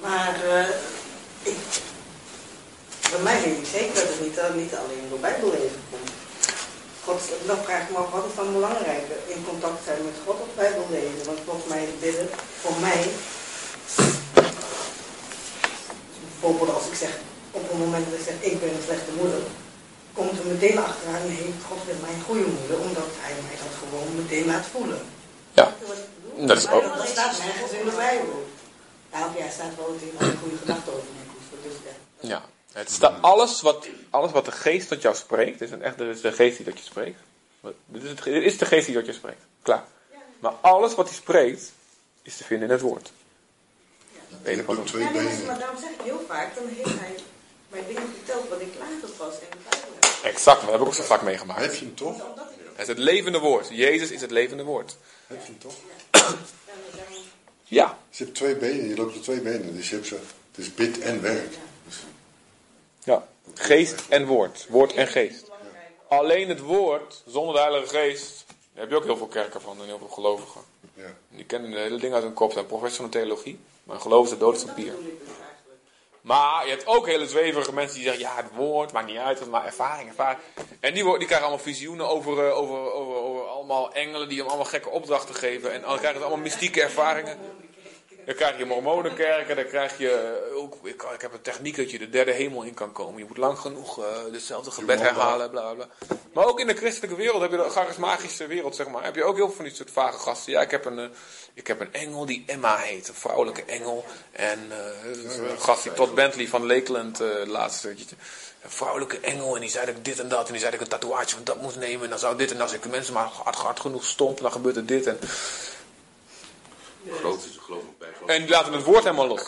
[0.00, 0.36] Maar
[1.42, 1.56] ik,
[3.10, 6.10] bij mij weet ik zeker dat het niet, eh, niet alleen door Bijbellezen komt.
[7.04, 9.16] God, dan vraag ik me af, wat is dan belangrijker?
[9.26, 11.24] In contact zijn met God of Bijbellezen?
[11.26, 12.28] Want volgens mij bidden,
[12.60, 13.02] voor mij,
[16.30, 17.12] bijvoorbeeld als ik zeg,
[17.50, 19.42] op het moment dat ik zeg, ik ben een slechte moeder,
[20.14, 23.74] komt er meteen achteraan, nee, God wil mij een goede moeder, omdat hij mij dat
[23.82, 25.00] gewoon meteen laat voelen.
[25.52, 25.74] Ja,
[26.36, 26.96] dat is ook.
[26.96, 28.46] Dat staat nergens in de Bijbel.
[29.12, 32.28] Nou, ja, er staat wel dat een goede gedachte over mij koestert, dus ja.
[32.28, 32.42] Ja.
[32.72, 35.60] Het staat alles wat, alles wat de geest tot jou spreekt.
[35.60, 37.18] Is een echt, is de geest die tot je spreekt.
[37.86, 39.42] Dit is, het, dit is de geest die tot je spreekt.
[39.62, 39.84] Klaar.
[40.40, 41.72] Maar alles wat hij spreekt.
[42.22, 43.12] Is te vinden in het woord.
[44.44, 45.46] Of andere Op twee Ja, nee, maar, benen.
[45.46, 47.14] maar daarom zeg ik heel vaak, dan heeft hij
[47.68, 50.01] mij dingen verteld wat ik later pas in de Bijbel heb.
[50.22, 51.60] Exact, maar dat heb ik ook zo vaak meegemaakt.
[51.60, 52.16] Heb je hem toch?
[52.72, 53.68] Het is het levende woord.
[53.70, 54.96] Jezus is het levende woord.
[55.26, 55.74] Heb je hem toch?
[56.10, 56.36] ja,
[57.64, 57.98] Ja.
[58.10, 59.76] Je hebt twee benen, je loopt op twee benen.
[59.76, 60.14] Dus je hebt ze.
[60.14, 61.54] Het is bid en werk.
[63.04, 63.28] ja.
[63.54, 64.66] Geest en woord.
[64.68, 65.50] Woord en geest.
[66.08, 68.44] Alleen het woord, zonder de Heilige Geest.
[68.46, 70.60] Daar heb je ook heel veel kerken van en heel veel gelovigen.
[70.94, 71.14] Ja.
[71.28, 72.52] Die kennen de hele ding uit hun kop.
[72.52, 73.58] Zijn professor van theologie.
[73.84, 74.92] Maar geloof is de dood is papier.
[74.92, 75.34] dus.
[76.22, 79.46] Maar je hebt ook hele zweverige mensen die zeggen, ja, het woord maakt niet uit,
[79.46, 80.40] maar ervaring, ervaring.
[80.80, 84.46] En die, die krijgen allemaal visioenen over, eh, over, over, over allemaal engelen die hem
[84.46, 85.72] allemaal gekke opdrachten geven.
[85.72, 87.38] En dan krijgen ze allemaal mystieke ervaringen.
[88.24, 91.90] Dan krijg je mormonenkerken, dan krijg je eh, ook, ik, ik heb een techniek dat
[91.90, 93.18] je de derde hemel in kan komen.
[93.18, 95.88] Je moet lang genoeg eh, hetzelfde gebed herhalen, bla bla.
[96.32, 99.24] Maar ook in de christelijke wereld heb je de charismatische wereld, zeg maar, heb je
[99.24, 100.52] ook heel veel van die soort vage gasten.
[100.52, 101.08] Ja, ik heb een, eh,
[101.54, 104.04] ik heb een engel die Emma heet, een vrouwelijke engel.
[104.32, 108.16] En dat een gast die Todd Bentley van Lakeland, eh laatste stukje.
[108.62, 110.80] Een vrouwelijke engel en die zei dat ik dit en dat en die zei dat
[110.80, 112.04] ik een tatoeage van dat moest nemen.
[112.04, 114.52] En dan zou dit en als ik de mensen maar hard, hard genoeg stomp, dan
[114.52, 115.06] gebeurt er dit.
[115.06, 115.18] En,
[117.10, 119.46] Groot is geloof ik bij en die laten het woord helemaal los.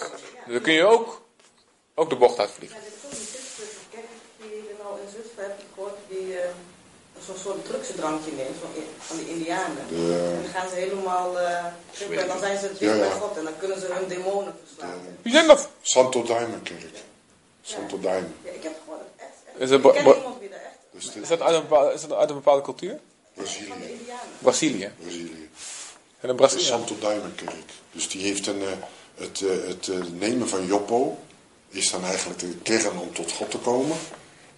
[0.48, 1.22] Dan kun je ook,
[1.94, 2.78] ook de bocht uitvliegen.
[2.78, 4.04] Ja, dit is ook die zuster, kijk,
[4.38, 6.48] die je nou in Zutphen hebt gehoord, die eh,
[7.26, 9.84] zo'n soort drugsendrankje neemt van, van die indianen.
[9.90, 12.98] En dan gaan ze helemaal, eh trippen en dan zijn ze dicht Ja, ja.
[13.00, 15.00] bij God en dan kunnen ze hun demonen verslaan.
[15.22, 15.68] Wie zijn dat?
[15.82, 16.96] Santo Daime kerk.
[17.62, 18.26] Santo Daime.
[18.44, 19.60] Ja, ik heb gehoord, dat echt, echt.
[19.62, 21.92] Is het ik ken bo- iemand die daar echt Dus Is dat uit een bepaalde,
[21.92, 22.92] is dat uit een bepaalde cultuur?
[23.34, 24.00] de Brazilië.
[24.38, 24.92] Brazilië.
[25.00, 25.50] Brazilië.
[26.24, 26.64] En een De Brazilië.
[26.64, 26.96] Santo.
[27.92, 28.68] Dus die heeft een, eh,
[29.14, 31.18] het, eh, het eh, nemen van Joppo
[31.68, 33.96] is dan eigenlijk de kern om tot God te komen.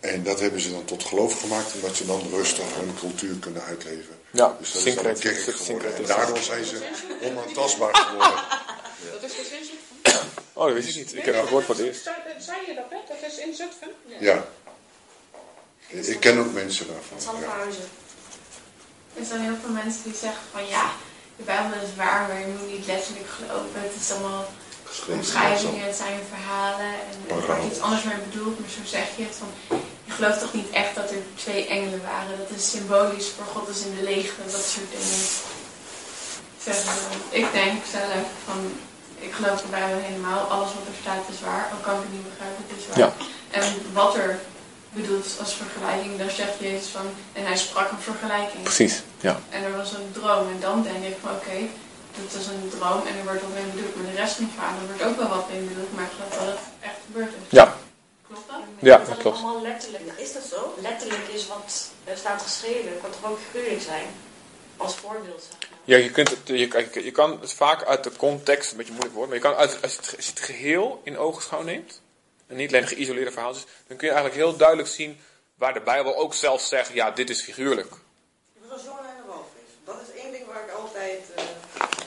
[0.01, 3.62] En dat hebben ze dan tot geloof gemaakt, omdat ze dan rustig hun cultuur kunnen
[3.62, 4.19] uitleven.
[4.31, 5.53] Ja, Dus dat is dan een syncretisme.
[5.53, 5.97] kerk geworden.
[5.97, 6.89] En daardoor zijn ze
[7.23, 8.45] onaantastbaar geworden.
[9.12, 10.31] Dat is dus in Zutphen.
[10.53, 11.14] Oh, dat wist ik niet.
[11.14, 12.03] Ik heb het gehoord voor het eerst.
[12.03, 13.01] Zei, zei je dat net?
[13.09, 13.91] Dat is in Zutphen?
[14.19, 14.47] Ja.
[15.89, 17.17] Ik ken ook mensen daarvan.
[17.17, 17.25] Ja.
[17.25, 17.89] Zandhuizen.
[19.14, 20.93] Er zijn heel veel mensen die zeggen van ja,
[21.37, 23.80] de Bijbel is waar, maar je moet niet letterlijk geloven.
[23.87, 24.45] Het is allemaal
[25.09, 29.22] omschrijvingen, het zijn verhalen en er wordt iets anders mee bedoeld, maar zo zeg je
[29.22, 29.53] het van
[30.07, 32.39] je gelooft toch niet echt dat er twee engelen waren.
[32.39, 35.24] Dat is symbolisch voor God is in de leegte, dat soort dingen.
[37.30, 38.59] Ik denk zelf van
[39.18, 42.12] ik geloof de Bijbel helemaal, alles wat er staat is waar, al kan ik het
[42.12, 42.99] niet begrijpen, het is waar.
[42.99, 43.12] Ja.
[43.51, 44.39] En wat er
[44.97, 48.63] bedoeld als vergelijking, daar zegt Jezus van, en hij sprak een vergelijking.
[48.63, 49.41] Precies, ja.
[49.51, 50.47] En er was een droom.
[50.55, 51.59] En dan denk ik van oké,
[52.19, 53.95] dit is een droom en er wordt wat mee bedoeld.
[53.97, 55.93] Maar de rest van het verhaal, er wordt ook wel wat mee bedoeld.
[55.95, 57.49] Maar ik geloof dat het echt gebeurd is.
[57.61, 57.77] Ja,
[58.29, 58.61] Klopt dat?
[58.79, 59.37] Ja, dat dat klopt.
[59.37, 60.75] allemaal letterlijk, Is dat zo?
[60.81, 62.89] letterlijk is wat er staat geschreven.
[62.91, 64.07] Het kan toch ook figuurlijk zijn?
[64.77, 65.79] Als voorbeeld, zeg maar.
[65.85, 68.93] ja je, kunt het, je, je, je kan het vaak uit de context, een beetje
[68.93, 71.63] moeilijk woord, maar je kan uit, als, je het, als je het geheel in ogenschouw
[71.63, 72.01] neemt,
[72.47, 75.21] en niet alleen geïsoleerde verhaaltjes, dan kun je eigenlijk heel duidelijk zien
[75.55, 77.89] waar de Bijbel ook zelf zegt, ja, dit is figuurlijk.
[77.91, 78.87] Dat was en
[79.17, 79.71] de walvis.
[79.85, 81.21] Dat is één ding waar ik altijd...
[81.37, 81.45] eh,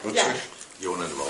[0.01, 0.23] Wat Ja.
[0.23, 0.33] zeg
[0.81, 1.27] en de Wal.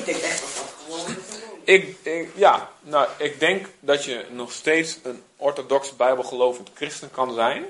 [0.00, 1.16] ik denk echt dat dat gewoon.
[1.64, 7.34] Ik, ik, ja, nou, ik denk dat je nog steeds een orthodox bijbelgelovend christen kan
[7.34, 7.64] zijn.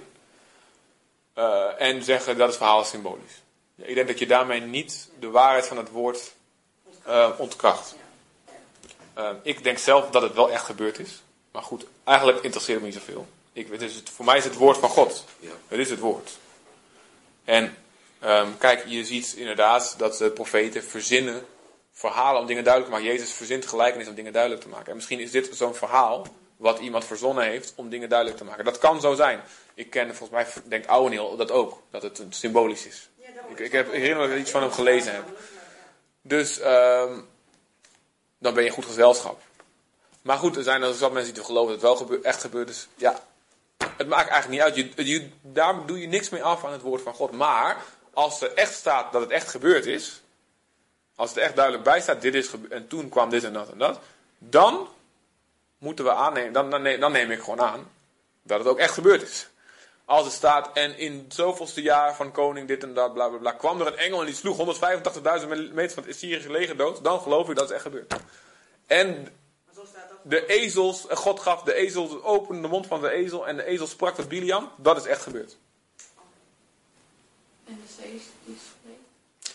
[1.34, 3.42] eh, en zeggen dat het verhaal is symbolisch.
[3.76, 6.32] Ik denk dat je daarmee niet de waarheid van het woord
[7.02, 7.94] eh, ontkracht.
[9.14, 11.22] Eh, ik denk zelf dat het wel echt gebeurd is.
[11.52, 13.26] Maar goed, eigenlijk interesseert het me niet zoveel.
[13.52, 15.24] Ik, het is het, voor mij is het woord van God.
[15.38, 15.50] Ja.
[15.68, 16.38] Het is het woord.
[17.44, 17.76] En
[18.18, 21.46] ehm, kijk, je ziet inderdaad dat de profeten verzinnen
[21.92, 23.14] verhalen om dingen duidelijk te maken.
[23.14, 24.88] Jezus verzint gelijkenis om dingen duidelijk te maken.
[24.88, 28.64] En misschien is dit zo'n verhaal wat iemand verzonnen heeft om dingen duidelijk te maken.
[28.64, 29.40] Dat kan zo zijn.
[29.74, 33.08] Ik ken, volgens mij denkt Ouweneel dat ook, dat het een symbolisch is.
[33.48, 35.24] Ik, ik, heb, ik herinner me dat ik iets van hem gelezen heb.
[36.22, 37.20] Dus ehm,
[38.44, 39.40] dan ben je in goed gezelschap.
[40.22, 42.88] Maar goed, er zijn er zat mensen die geloven dat het wel echt gebeurd is.
[42.94, 43.20] Ja,
[43.96, 45.06] het maakt eigenlijk niet uit.
[45.06, 47.30] Je, daar doe je niks mee af aan het woord van God.
[47.30, 50.22] Maar als er echt staat dat het echt gebeurd is.
[51.16, 53.70] Als het echt duidelijk bij staat, dit is gebeurd en toen kwam dit en dat
[53.70, 53.98] en dat.
[54.38, 54.88] Dan
[55.78, 56.70] moeten we aannemen, dan,
[57.00, 57.90] dan neem ik gewoon aan
[58.42, 59.48] dat het ook echt gebeurd is.
[60.04, 63.52] Als het staat, en in zoveelste jaar van koning dit en dat, bla bla bla,
[63.52, 67.20] kwam er een engel en die sloeg 185.000 meters van het Syrische leger dood, dan
[67.20, 68.14] geloof ik dat het echt gebeurd.
[68.86, 69.28] En
[70.22, 73.64] de ezels, en God gaf de ezels, opende de mond van de ezel en de
[73.64, 75.56] ezel sprak tot Biliam, dat is echt gebeurd.
[77.66, 78.22] En de zee is.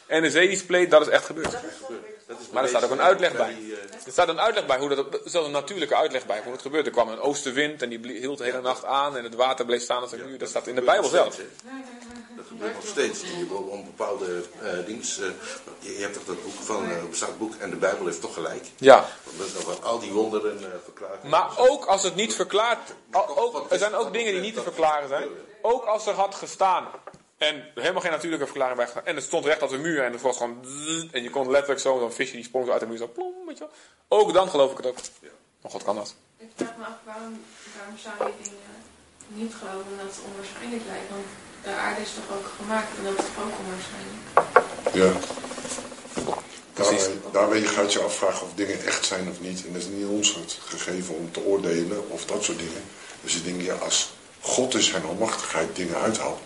[0.10, 1.52] En de zee die spleet, dat is echt gebeurd.
[1.52, 1.96] Dat is een.
[2.28, 3.56] Dat Maar er staat ook een uitleg bij.
[3.60, 6.52] die, eh, Er staat een uitleg bij, hoe dat, staat een natuurlijke uitleg bij hoe
[6.52, 6.86] het gebeurt.
[6.86, 9.82] Er kwam een oostenwind en die hield de hele nacht aan en het water bleef
[9.82, 10.38] staan als een muur.
[10.38, 11.36] Dat staat in de Bijbel zelf.
[12.36, 13.22] Dat gebeurt nog steeds.
[13.22, 15.02] Je wil om bepaalde eh dingen.
[15.02, 18.34] eh, je, hebt toch dat boek van, eh bestaat boek en de Bijbel heeft toch
[18.34, 18.66] gelijk.
[18.78, 19.06] Ja,
[19.38, 21.24] Dat is nog al die wonderen eh verklaard.
[21.24, 24.62] maar ook als het niet verklaart, al- ook, er zijn ook dingen die niet te
[24.62, 25.28] verklaren zijn.
[25.62, 26.88] Ook als er had gestaan
[27.40, 29.04] en helemaal geen natuurlijke verklaring bij.
[29.04, 30.66] En er stond recht als een muur en het was gewoon
[31.12, 33.58] en je kon letterlijk zo, zo'n visje die sprong uit de muur zo plom, weet
[33.58, 34.20] je wel.
[34.20, 34.98] Ook dan geloof ik het ook.
[35.62, 36.16] Maar God kan dat.
[36.38, 37.42] Ik vraag me af waarom,
[37.78, 38.60] waarom zou je dingen
[39.28, 41.10] niet geloven omdat het onwaarschijnlijk lijkt.
[41.10, 41.26] Want
[41.64, 44.24] de aarde is toch ook gemaakt en dat is toch ook onwaarschijnlijk.
[44.94, 45.12] Ja.
[46.74, 47.04] Precies.
[47.04, 49.66] Daarbij, daarbij gaat je afvragen of dingen echt zijn of niet.
[49.66, 52.84] En dat is niet ons het gegeven om te oordelen of dat soort dingen.
[53.22, 54.10] Dus ik denk, ja, als
[54.42, 56.40] God in zijn almachtigheid dingen uithaalt.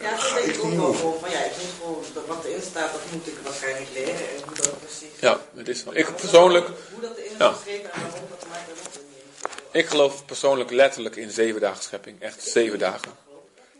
[0.00, 1.18] Ja, daar dat denk ik ik ook wel voor.
[1.20, 4.14] Van ja, ik moet gewoon, dat wat erin staat, dat moet ik waarschijnlijk leren.
[4.14, 5.20] En hoe dat precies.
[5.20, 5.90] Ja, het is zo.
[5.92, 7.52] Ik persoonlijk, Hoe dat erin is Ja.
[7.52, 9.82] geschreven en waarom dat gemaakt dat ook niet.
[9.82, 12.20] ik geloof persoonlijk letterlijk in zeven dagen schepping.
[12.20, 13.12] Echt zeven dagen.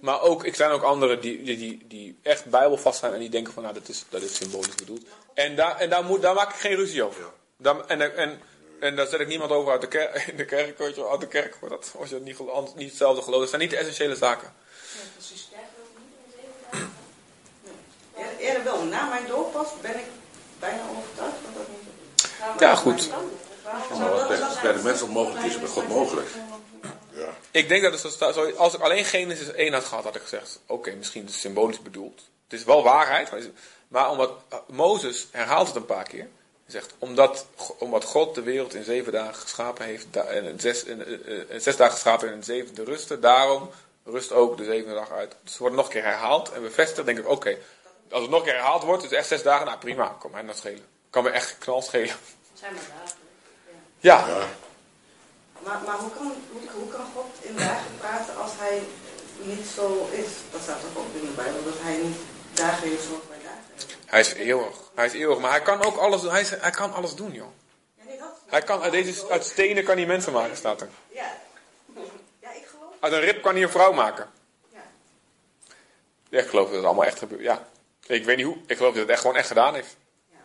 [0.00, 3.28] Maar ook, ik zijn ook anderen die, die, die, die echt bijbelvast zijn en die
[3.30, 5.02] denken van, nou, dat is, dat is symbolisch bedoeld.
[5.34, 7.24] En daar, en daar, moet, daar maak ik geen ruzie over.
[7.56, 8.40] Daar, en, en,
[8.80, 11.10] en daar zet ik niemand over uit de, kerk, in de kerk, weet je wel,
[11.10, 13.40] uit de kerk, hoor, dat, als je het niet, gelo- niet hetzelfde gelooft.
[13.40, 14.52] Dat zijn niet de essentiële zaken.
[14.94, 15.48] Ja, precies.
[18.42, 18.82] Ja, eerder wel.
[18.84, 20.06] Na mijn doop pas ben ik
[20.58, 21.80] bijna overtuigd dat dat niet
[22.16, 22.64] zo.
[22.64, 23.10] Ja, goed.
[23.98, 26.28] Maar wat bij, bij de mens onmogelijk is, is bij God mogelijk.
[27.14, 27.28] Ja.
[27.50, 30.60] Ik denk dat het zo als ik alleen Genesis 1 had gehad, had ik gezegd,
[30.66, 32.22] oké, misschien is het symbolisch bedoeld.
[32.48, 33.30] Het is wel waarheid,
[33.88, 36.28] maar, omdat uh, Mozes herhaalt het een paar keer.
[36.64, 37.46] Hij zegt, omdat,
[37.78, 41.50] omdat God de wereld in zeven dagen geschapen heeft, en in zes, in, eh, eh,
[41.50, 43.70] in zes dagen geschapen en in de zevende rustte, daarom
[44.04, 45.30] rust ook de zevende dag uit.
[45.42, 47.56] Dus het wordt nog een keer herhaald en bevestigd, denk ik, oké,
[48.12, 50.30] als het nog een keer herhaald wordt, is het echt zes dagen, nou prima, kan
[50.30, 50.86] mij dat schelen.
[51.10, 52.14] Kan me echt knal schelen.
[52.54, 53.18] Zijn maar dagen.
[54.00, 54.46] Ja, Ja.
[55.64, 58.82] Maar, maar hoe, kan, hoe, hoe kan God in dagen praten als hij
[59.42, 60.26] niet zo is?
[60.50, 62.16] Dat staat toch ook in de Bijbel, dat hij niet
[62.54, 63.96] dagen heeft zoals wij dagen hebben.
[64.06, 64.76] hij is eeuwig.
[64.94, 66.30] Hij is eeuwig, maar hij kan ook alles doen.
[66.30, 67.48] Hij, is- hij kan alles doen, joh.
[67.98, 68.28] Ja, nee, dat...
[68.46, 70.88] Hij kan uit, deze, uit stenen kan hij mensen maken, staat er.
[71.08, 71.34] Ja.
[72.40, 72.92] Ja, ik geloof...
[73.00, 74.30] Uit een rib kan hij een vrouw maken.
[74.72, 74.80] Ja.
[76.28, 77.42] Ja, ik geloof dat het allemaal echt gebeurt.
[77.42, 77.68] Ja.
[78.12, 78.56] Ik weet niet hoe.
[78.66, 79.96] Ik geloof dat het echt gewoon echt gedaan heeft.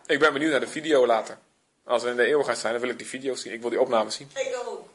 [0.06, 1.38] Ik ben benieuwd naar de video later.
[1.84, 3.52] Als we in de eeuwigheid zijn, dan wil ik die video's zien.
[3.52, 4.30] Ik wil die opnames zien.
[4.34, 4.88] Ik ook.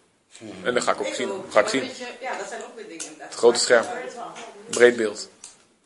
[0.63, 1.32] En dan ga ik ook Ik zien.
[1.32, 1.51] ook.
[1.51, 1.84] Ga ik zien.
[1.84, 3.13] je, Ja, dat zijn ook weer dingen.
[3.17, 3.86] Het grote scherm.
[4.69, 5.30] Breed beeld.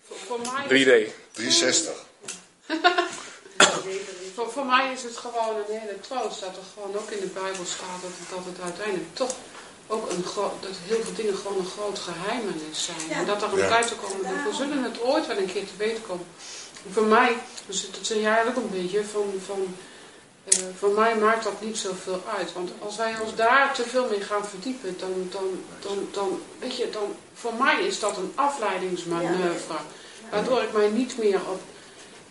[0.07, 0.63] Voor, voor, mij,
[1.09, 1.11] 3D.
[1.31, 2.05] 360.
[4.35, 7.27] voor, voor mij is het gewoon een hele troost dat er gewoon ook in de
[7.27, 9.35] Bijbel staat dat het, dat het uiteindelijk toch
[9.87, 10.23] ook een
[10.61, 13.09] dat heel veel dingen gewoon een groot geheimenis zijn.
[13.09, 13.15] Ja.
[13.15, 13.67] En dat er een Ja.
[13.67, 16.25] tijd te komen, we zullen het ooit wel een keer te weten komen.
[16.91, 19.75] Voor mij, dus dat zeg jij ook een beetje, van, van,
[20.43, 22.53] eh, voor mij maakt dat niet zoveel uit.
[22.53, 26.77] Want als wij ons daar te veel mee gaan verdiepen, dan, dan, dan, dan weet
[26.77, 29.77] je, dan, voor mij is dat een afleidingsmanoeuvre.
[30.29, 31.61] Waardoor ik mij niet meer op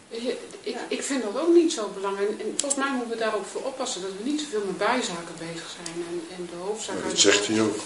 [0.08, 2.28] Weet je, ik, ik vind dat ook niet zo belangrijk.
[2.30, 4.62] En, en volgens mij moeten we daar ook voor oppassen dat we niet te veel
[4.66, 6.06] met bijzaken bezig zijn.
[6.08, 7.76] En, en de hoofdzaak Ja, uit dat zegt hij ook.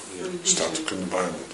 [0.42, 1.44] Staat ook in de Bijbel.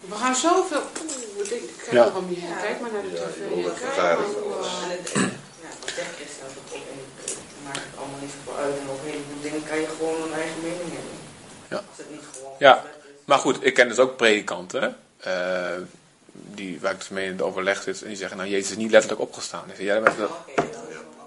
[0.00, 0.82] We gaan zoveel.
[1.02, 2.04] Oeh, ik, denk, ik kijk Ja.
[2.04, 2.56] nog om je heen.
[2.62, 3.38] Kijk maar naar de Ja, tv.
[3.56, 4.50] je Kijk maar hoe,
[5.62, 6.80] ja, wat zeg Christen ook op
[7.64, 8.74] maakt het allemaal niet zoveel uit.
[8.78, 11.16] En op een dingen kan je gewoon een eigen mening hebben.
[11.68, 11.76] Ja.
[11.76, 12.84] Als het niet gewoon Ja.
[13.24, 14.96] Maar goed, ik ken dus ook predikanten.
[15.16, 15.74] eh,
[16.32, 18.02] die, waar ik dus mee in het overleg zit.
[18.02, 19.64] En die zeggen, nou Jezus is niet letterlijk opgestaan.
[19.68, 20.65] Ik zeg, ja, dat, dat, dat is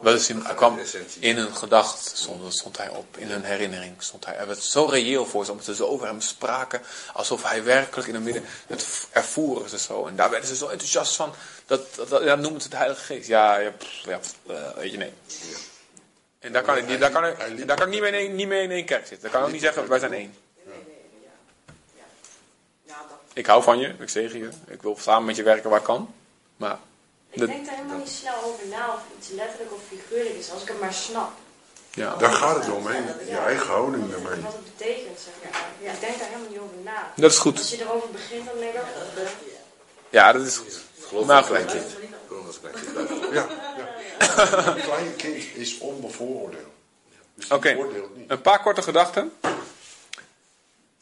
[0.02, 0.80] wel- Wel eens in, hij kwam
[1.20, 3.18] in hun gedacht, stond, stond hij op.
[3.18, 4.36] In hun herinnering stond hij.
[4.36, 6.82] Er werd zo reëel voor ze, omdat ze zo over hem spraken.
[7.14, 8.44] Alsof hij werkelijk in het midden.
[8.68, 10.06] Dat v- ervoeren ze zo.
[10.08, 11.34] En daar werden ze zo enthousiast van.
[11.66, 13.28] Dat, dat, dat ja, noemen ze het Heilige Geest.
[13.28, 15.14] Ja, ja, pff, ja eh, weet je, nee.
[16.40, 18.36] En daar kan ik, niet- daar kan ik, daar kan ik niet, mee in één,
[18.36, 19.22] niet mee in één kerk zitten.
[19.22, 20.34] Daar kan ik ook niet zeggen, wij zijn één.
[23.34, 25.86] ik hou van je, ik zegen je, ik wil samen met je werken waar ik
[25.86, 26.14] kan.
[26.58, 26.78] Maar
[27.30, 30.62] Ik denk daar helemaal niet snel over na of iets letterlijk of figuurlijk is, als
[30.62, 31.32] ik het maar snap.
[31.94, 32.98] ja, Daar gaat het om, hè?
[33.30, 34.42] Je eigen houding daarmee.
[34.42, 35.94] Wat het betekent, zeg maar.
[35.94, 37.12] Ik denk daar helemaal niet over na.
[37.16, 37.58] dat is goed.
[37.58, 38.82] Als je erover begint, dan denk ik,
[40.10, 40.80] Ja, dat is goed.
[41.08, 41.86] Geloof Nou, klein kind.
[43.32, 44.68] Ja, ja.
[44.76, 46.64] Een klein kind is onbevooroordeeld.
[47.34, 47.78] Dus Oké.
[48.28, 49.34] Een paar korte gedachten.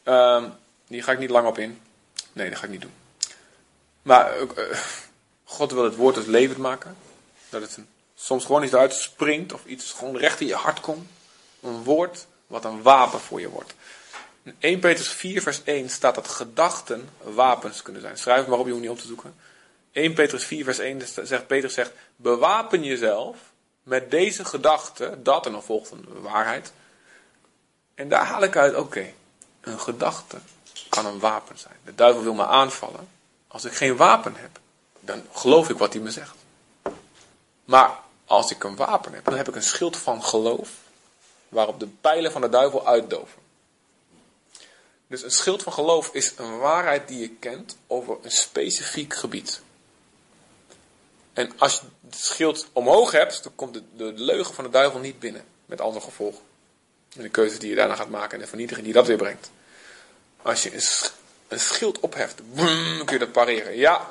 [0.02, 0.44] Ehm,
[0.86, 1.80] die ga ik niet lang op in.
[2.32, 2.92] Nee, dat ga ik niet doen.
[4.02, 4.78] Maar eh,
[5.50, 6.96] God wil het woord dus levend maken.
[7.48, 7.78] Dat het
[8.14, 11.08] soms gewoon iets eruit springt of iets gewoon recht in je hart komt.
[11.60, 13.74] Een woord wat een wapen voor je wordt.
[14.42, 18.18] In 1 Petrus 4 vers 1 staat dat gedachten wapens kunnen zijn.
[18.18, 19.34] Schrijf het maar op, je hoeft niet op te zoeken.
[19.92, 23.36] 1 Petrus 4 vers 1 zegt, Petrus zegt, bewapen jezelf
[23.82, 26.72] met deze gedachte, dat en dan volgt een waarheid.
[27.94, 29.12] En daar haal ik uit, oké,
[29.60, 30.36] een gedachte
[30.88, 31.76] kan een wapen zijn.
[31.84, 33.08] De duivel wil me aanvallen.
[33.46, 34.58] Als ik geen wapen heb,
[35.00, 36.34] dan geloof ik wat hij me zegt.
[37.64, 40.70] Maar als ik een wapen heb, dan heb ik een schild van geloof,
[41.48, 43.46] waarop de pijlen van de duivel uitdoven.
[45.06, 49.60] Dus een schild van geloof is een waarheid die je kent over een specifiek gebied.
[51.32, 55.00] En als je het schild omhoog hebt, dan komt de, de leugen van de duivel
[55.00, 55.44] niet binnen.
[55.66, 56.42] Met andere gevolgen.
[57.16, 59.50] En de keuzes die je daarna gaat maken en de vernietiging die dat weer brengt.
[60.42, 61.12] Als je een, sch-
[61.48, 62.40] een schild opheft,
[63.04, 63.76] kun je dat pareren.
[63.76, 64.10] Ja,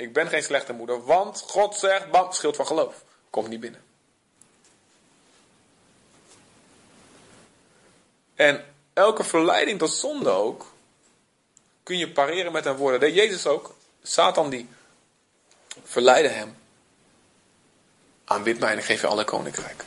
[0.00, 3.04] ik ben geen slechte moeder, want God zegt, bam, schild van geloof.
[3.30, 3.82] Komt niet binnen.
[8.34, 10.66] En elke verleiding tot zonde ook,
[11.82, 12.92] kun je pareren met een woord.
[12.92, 13.74] Dat deed Jezus ook.
[14.02, 14.68] Satan die
[15.84, 16.56] verleidde hem.
[18.24, 19.86] Aanbid mij en geef je alle koninkrijken.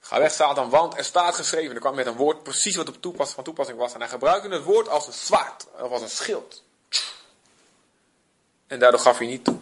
[0.00, 1.74] Ga weg, Satan, want er staat geschreven.
[1.74, 3.94] Er kwam met een woord precies wat op toepas, van toepassing was.
[3.94, 6.64] En hij gebruikte het woord als een zwaard, of als een schild.
[8.66, 9.58] En daardoor gaf hij niet toe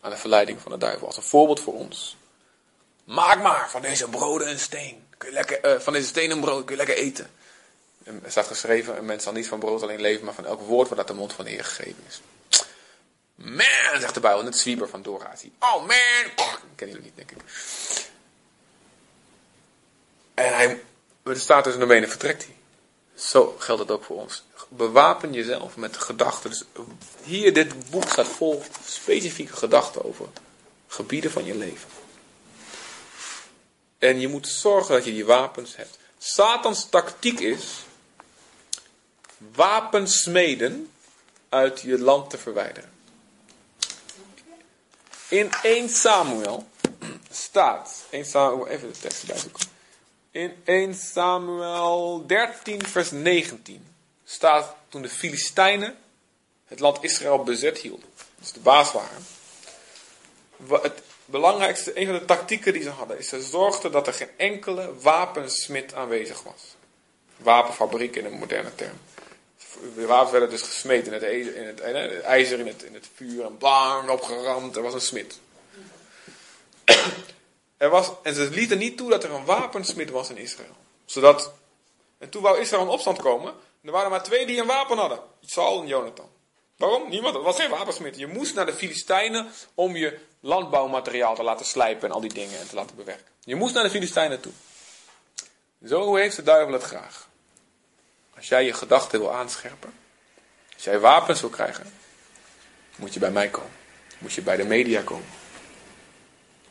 [0.00, 1.06] aan de verleiding van de duivel.
[1.06, 2.16] Als een voorbeeld voor ons.
[3.04, 5.06] Maak maar van deze broden een steen.
[5.16, 7.30] Kun je lekker, eh, van deze steen een brood kun je lekker eten.
[8.04, 10.60] En er staat geschreven, een mens zal niet van brood alleen leven, maar van elk
[10.60, 12.20] woord wat uit de mond van de Heer gegeven is.
[13.34, 15.52] Man, zegt de Bijbel, net zwieber van Doratie.
[15.58, 17.38] Oh man, ken jullie niet, denk ik.
[20.34, 20.82] En hij,
[21.22, 22.54] er staat dus in de benen, vertrekt hij.
[23.20, 24.42] Zo geldt het ook voor ons.
[24.68, 26.50] Bewapen jezelf met gedachten.
[26.50, 26.64] Dus
[27.22, 30.26] hier, dit boek staat vol specifieke gedachten over
[30.86, 31.88] gebieden van je leven.
[33.98, 35.98] En je moet zorgen dat je die wapens hebt.
[36.18, 37.64] Satans tactiek is
[39.54, 40.90] wapensmeden
[41.48, 42.90] uit je land te verwijderen.
[45.28, 46.68] In 1 Samuel
[47.30, 49.79] staat, 1 Samuel, even de tekst erbij zoeken.
[50.30, 53.86] In 1 Samuel 13 vers 19
[54.24, 55.98] staat toen de Filistijnen
[56.66, 58.08] het land Israël bezet hielden.
[58.38, 59.26] Dus de baas waren.
[60.56, 64.12] Wa- Het belangrijkste, een van de tactieken die ze hadden, is ze zorgden dat er
[64.12, 66.74] geen enkele wapensmid aanwezig was.
[67.36, 68.98] Wapenfabriek in een moderne term.
[69.94, 72.94] De wapens werden dus gesmeed in het, ijzer, in het, eh, ijzer, in het, in
[72.94, 74.76] het vuur en blang opgeramd.
[74.76, 75.38] Er was een smid.
[77.80, 80.76] Er was, en ze lieten niet toe dat er een wapensmid was in Israël.
[81.04, 81.52] Zodat,
[82.18, 83.54] en toen wou Israël in opstand komen.
[83.82, 85.20] Er waren maar twee die een wapen hadden.
[85.40, 86.28] Saul en Jonathan.
[86.76, 87.08] Waarom?
[87.08, 87.34] Niemand.
[87.34, 88.16] Er was geen wapensmid.
[88.16, 92.58] Je moest naar de Filistijnen om je landbouwmateriaal te laten slijpen en al die dingen
[92.58, 93.26] en te laten bewerken.
[93.44, 94.52] Je moest naar de Filistijnen toe.
[95.86, 97.28] Zo heeft de duivel het graag.
[98.36, 99.94] Als jij je gedachten wil aanscherpen,
[100.74, 101.92] als jij wapens wil krijgen,
[102.96, 103.72] moet je bij mij komen.
[104.18, 105.39] Moet je bij de media komen.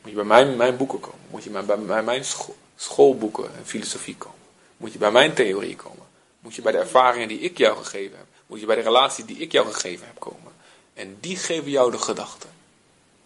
[0.10, 1.20] Moet je bij mijn, mijn boeken komen.
[1.30, 4.40] Moet je bij, bij, bij mijn scho- schoolboeken en filosofie komen.
[4.78, 6.06] Moet je bij mijn theorie komen.
[6.40, 8.26] Moet je bij de ervaringen die ik jou gegeven heb.
[8.48, 10.54] Moet je bij de relatie die ik jou gegeven heb komen.
[10.94, 12.50] En die geven jou de gedachten.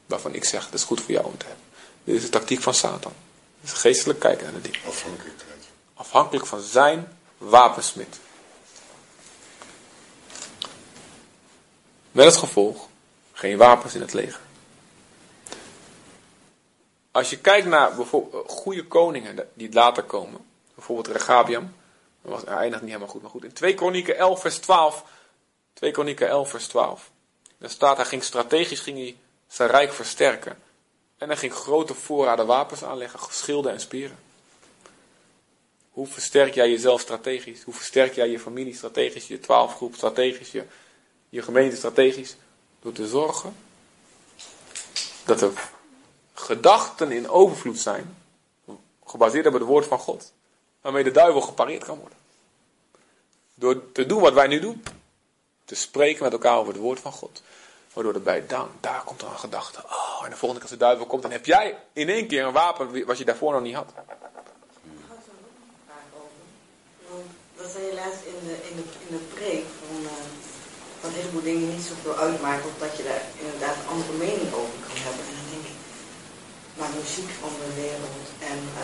[0.05, 1.65] Waarvan ik zeg, dat is goed voor jou om te hebben.
[2.03, 3.13] Dit is de tactiek van Satan.
[3.61, 4.79] Is geestelijk kijken naar de dingen.
[4.88, 5.63] Afhankelijkheid.
[5.93, 7.07] Afhankelijk van zijn
[7.38, 8.19] wapensmid.
[12.11, 12.88] Met het gevolg,
[13.34, 14.39] geen wapens in het leger.
[17.14, 20.45] Als je kijkt naar bijvoorbeeld goede koningen die later komen.
[20.76, 21.74] Bijvoorbeeld Regabiam.
[22.22, 23.43] Dat was, hij eindigt niet helemaal goed, maar goed.
[23.43, 25.03] In 2 Kronieken 11 vers 12.
[25.74, 27.11] 2 Kronieken 11 vers 12.
[27.57, 30.57] Daar staat, hij ging strategisch ging hij zijn rijk versterken.
[31.18, 34.18] En hij ging grote voorraden wapens aanleggen, schilden en speren.
[35.91, 37.64] Hoe versterk jij jezelf strategisch?
[37.64, 40.64] Hoe versterk jij je familie strategisch, je twaalfgroep strategisch, je,
[41.30, 42.36] je gemeente strategisch?
[42.82, 43.55] Door te zorgen
[45.26, 45.51] dat er
[46.44, 48.18] gedachten in overvloed zijn,
[49.06, 50.34] gebaseerd op het woord van God,
[50.82, 52.18] waarmee de duivel gepareerd kan worden.
[53.56, 54.84] Door te doen wat wij nu doen.
[55.66, 57.41] te spreken met elkaar over het woord van God.
[57.94, 59.84] Waardoor erbij dan, daar komt dan een gedachte.
[59.86, 62.46] Oh, en de volgende keer als de duivel komt, dan heb jij in één keer
[62.46, 63.94] een wapen wat je daarvoor nog niet had.
[67.58, 69.98] Dat zei je laatst in de, in de, in de preek, van,
[71.02, 74.98] dat heleboel dingen niet zoveel uitmaken, omdat je daar inderdaad een andere mening over kan
[75.08, 75.26] hebben.
[75.30, 75.78] En dan denk ik,
[76.78, 78.82] maar muziek van de wereld en uh,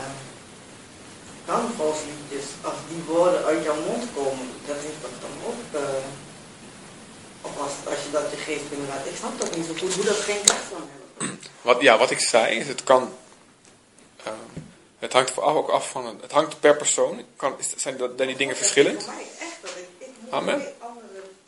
[1.45, 5.81] carnavalsliedjes, als die woorden uit jouw mond komen, dat heeft dat dan ook, uh,
[7.41, 9.05] of als, als je dat je geest binnenlaat.
[9.05, 11.39] Ik snap dat niet zo goed, hoe dat geen kracht kan hebben.
[11.61, 13.13] Wat, ja, wat ik zei, is het kan...
[14.27, 14.33] Uh,
[14.99, 17.23] het hangt ook af van, het hangt per persoon.
[17.35, 19.07] Kan, zijn, dat, zijn die dingen verschillend?
[20.29, 20.73] Amen.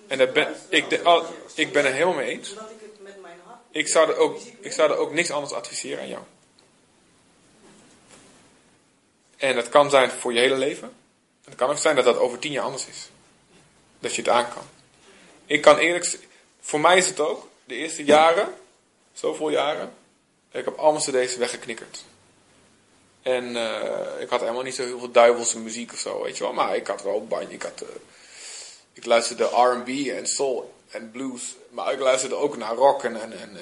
[0.07, 1.23] En dat ben, ik, de,
[1.53, 2.53] ik ben er helemaal mee eens.
[3.71, 6.23] Ik zou, er ook, ik zou er ook niks anders adviseren aan jou.
[9.37, 10.93] En dat kan zijn voor je hele leven.
[11.45, 13.09] Het kan ook zijn dat dat over tien jaar anders is.
[13.99, 14.63] Dat je het aan kan.
[15.45, 16.17] Ik kan eerlijk
[16.61, 18.53] voor mij is het ook, de eerste jaren,
[19.13, 19.93] zoveel jaren,
[20.51, 22.03] ik heb allemaal cd's weggeknikkerd.
[23.21, 26.43] En uh, ik had helemaal niet zo heel veel duivelse muziek of zo, weet je
[26.43, 26.53] wel.
[26.53, 27.53] Maar ik had wel bandje.
[27.53, 27.89] Ik, had, uh,
[28.93, 31.55] ik luisterde R&B en soul en blues.
[31.69, 33.21] Maar ik luisterde ook naar rock en...
[33.21, 33.61] en, en uh,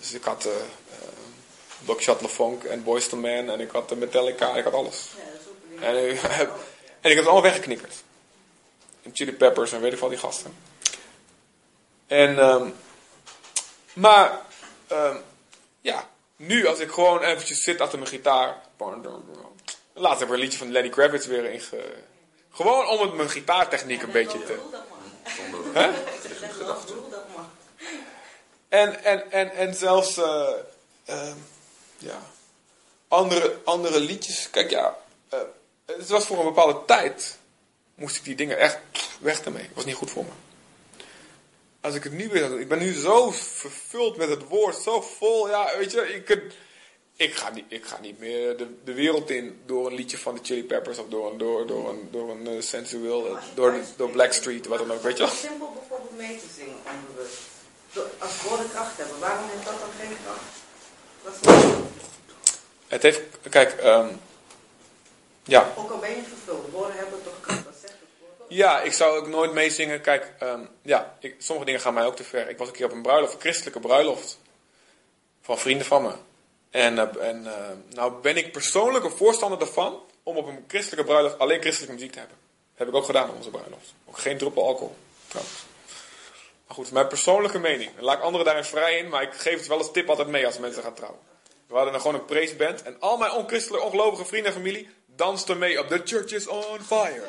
[0.00, 0.48] dus ik had
[1.84, 4.56] Doc Funk en Boyz II Man en ik had Metallica.
[4.56, 5.08] Ik had alles.
[5.80, 5.96] En,
[7.00, 7.94] en ik heb het allemaal weggeknikkerd.
[9.02, 10.56] En Chili Peppers en weet ik wel die gasten.
[12.06, 12.38] En...
[12.38, 12.74] Um,
[13.92, 14.40] maar...
[14.92, 15.22] Um,
[15.80, 18.60] ja, nu als ik gewoon eventjes zit achter mijn gitaar.
[19.92, 21.84] Laatst heb ik een liedje van Lenny Kravitz weer inge...
[22.50, 24.58] Gewoon om het mijn gitaartechniek een beetje te...
[28.68, 30.48] En, en, en, en zelfs uh,
[31.08, 31.32] uh,
[31.98, 32.20] ja,
[33.08, 34.50] andere, andere liedjes.
[34.50, 34.96] Kijk ja,
[35.34, 35.40] uh,
[35.86, 37.38] het was voor een bepaalde tijd.
[37.94, 38.78] Moest ik die dingen echt
[39.20, 39.62] weg ermee.
[39.62, 40.30] Het was niet goed voor me.
[41.80, 45.48] Als ik het nu weer ik ben nu zo vervuld met het woord, zo vol,
[45.48, 46.42] ja, weet je, ik,
[47.16, 50.34] ik, ga, niet, ik ga niet meer de, de wereld in door een liedje van
[50.34, 54.10] de Chili Peppers of door een, door, door een, door een uh, sensueel, door, door
[54.10, 55.32] Blackstreet, wat dan ook, weet je wel.
[56.16, 57.40] Het mee te zingen onbewust.
[58.18, 60.42] Als woorden kracht hebben, waarom heeft dat dan geen kracht?
[61.22, 61.72] Wat is?
[62.88, 64.20] Het heeft, kijk, um,
[65.42, 65.72] ja.
[65.76, 67.62] Ook al ben je vervuld, woorden hebben toch kracht.
[68.48, 70.00] Ja, ik zou ook nooit meezingen.
[70.00, 72.48] Kijk, um, ja, ik, sommige dingen gaan mij ook te ver.
[72.48, 74.38] Ik was een keer op een bruiloft, een christelijke bruiloft.
[75.42, 76.12] Van vrienden van me.
[76.70, 77.52] En, uh, en uh,
[77.94, 82.12] nou ben ik persoonlijk een voorstander ervan om op een christelijke bruiloft alleen christelijke muziek
[82.12, 82.36] te hebben.
[82.70, 83.94] Dat heb ik ook gedaan op onze bruiloft.
[84.08, 84.96] Ook geen druppel alcohol,
[85.28, 85.64] trouwens.
[86.66, 87.90] Maar goed, mijn persoonlijke mening.
[87.98, 90.46] laat ik anderen daarin vrij in, maar ik geef het wel als tip altijd mee
[90.46, 91.20] als mensen gaan trouwen.
[91.66, 95.58] We hadden dan gewoon een praiseband en al mijn onchristelijke, ongelovige vrienden en familie dansten
[95.58, 97.22] mee op The Church is on Fire.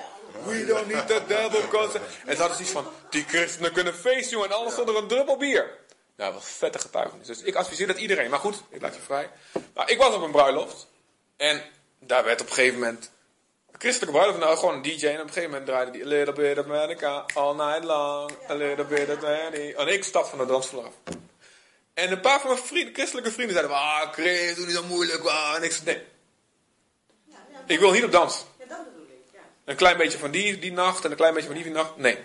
[0.44, 2.00] We don't need the devil cause...
[2.26, 5.78] En ze hadden zoiets van, die christenen kunnen feesten en alles zonder een druppel bier.
[6.16, 7.28] Nou, wat vette getuigenis.
[7.28, 8.30] Dus ik adviseer dat iedereen.
[8.30, 9.30] Maar goed, ik laat je vrij.
[9.74, 10.88] Nou, ik was op een bruiloft.
[11.38, 11.64] En
[12.00, 13.12] daar werd op een gegeven moment...
[13.78, 15.06] Christelijke bruiloft, nou gewoon een DJ.
[15.06, 16.04] En op een gegeven moment draaide die...
[16.04, 18.32] A little bit of America, all night long.
[18.50, 19.74] A little bit of Danny.
[19.78, 20.94] En ik stap van de dansvloer af.
[21.94, 23.76] En een paar van mijn vrienden, christelijke vrienden zeiden...
[23.76, 25.24] Ah, Chris, doe niet zo moeilijk.
[25.24, 25.54] Ah.
[25.56, 26.04] En ik zei, nee.
[27.66, 28.46] Ik wil niet op dans.
[29.66, 31.98] Een klein beetje van die, die nacht en een klein beetje van die, die nacht.
[31.98, 32.18] Nee.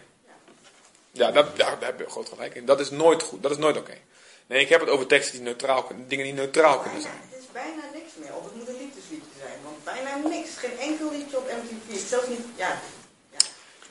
[1.12, 2.64] Ja, dat, ja, daar heb je groot gelijk in.
[2.64, 3.42] Dat is nooit goed.
[3.42, 3.90] Dat is nooit oké.
[3.90, 4.03] Okay.
[4.46, 7.14] Nee, ik heb het over teksten die neutraal kunnen, dingen die neutraal kunnen zijn.
[7.30, 8.34] Het is bijna niks meer.
[8.36, 9.59] Of het moet een liefdesliedje zijn.
[9.64, 10.50] Want bijna niks.
[10.56, 12.08] Geen enkel liedje op MTV.
[12.08, 12.80] Zelfs niet, ja.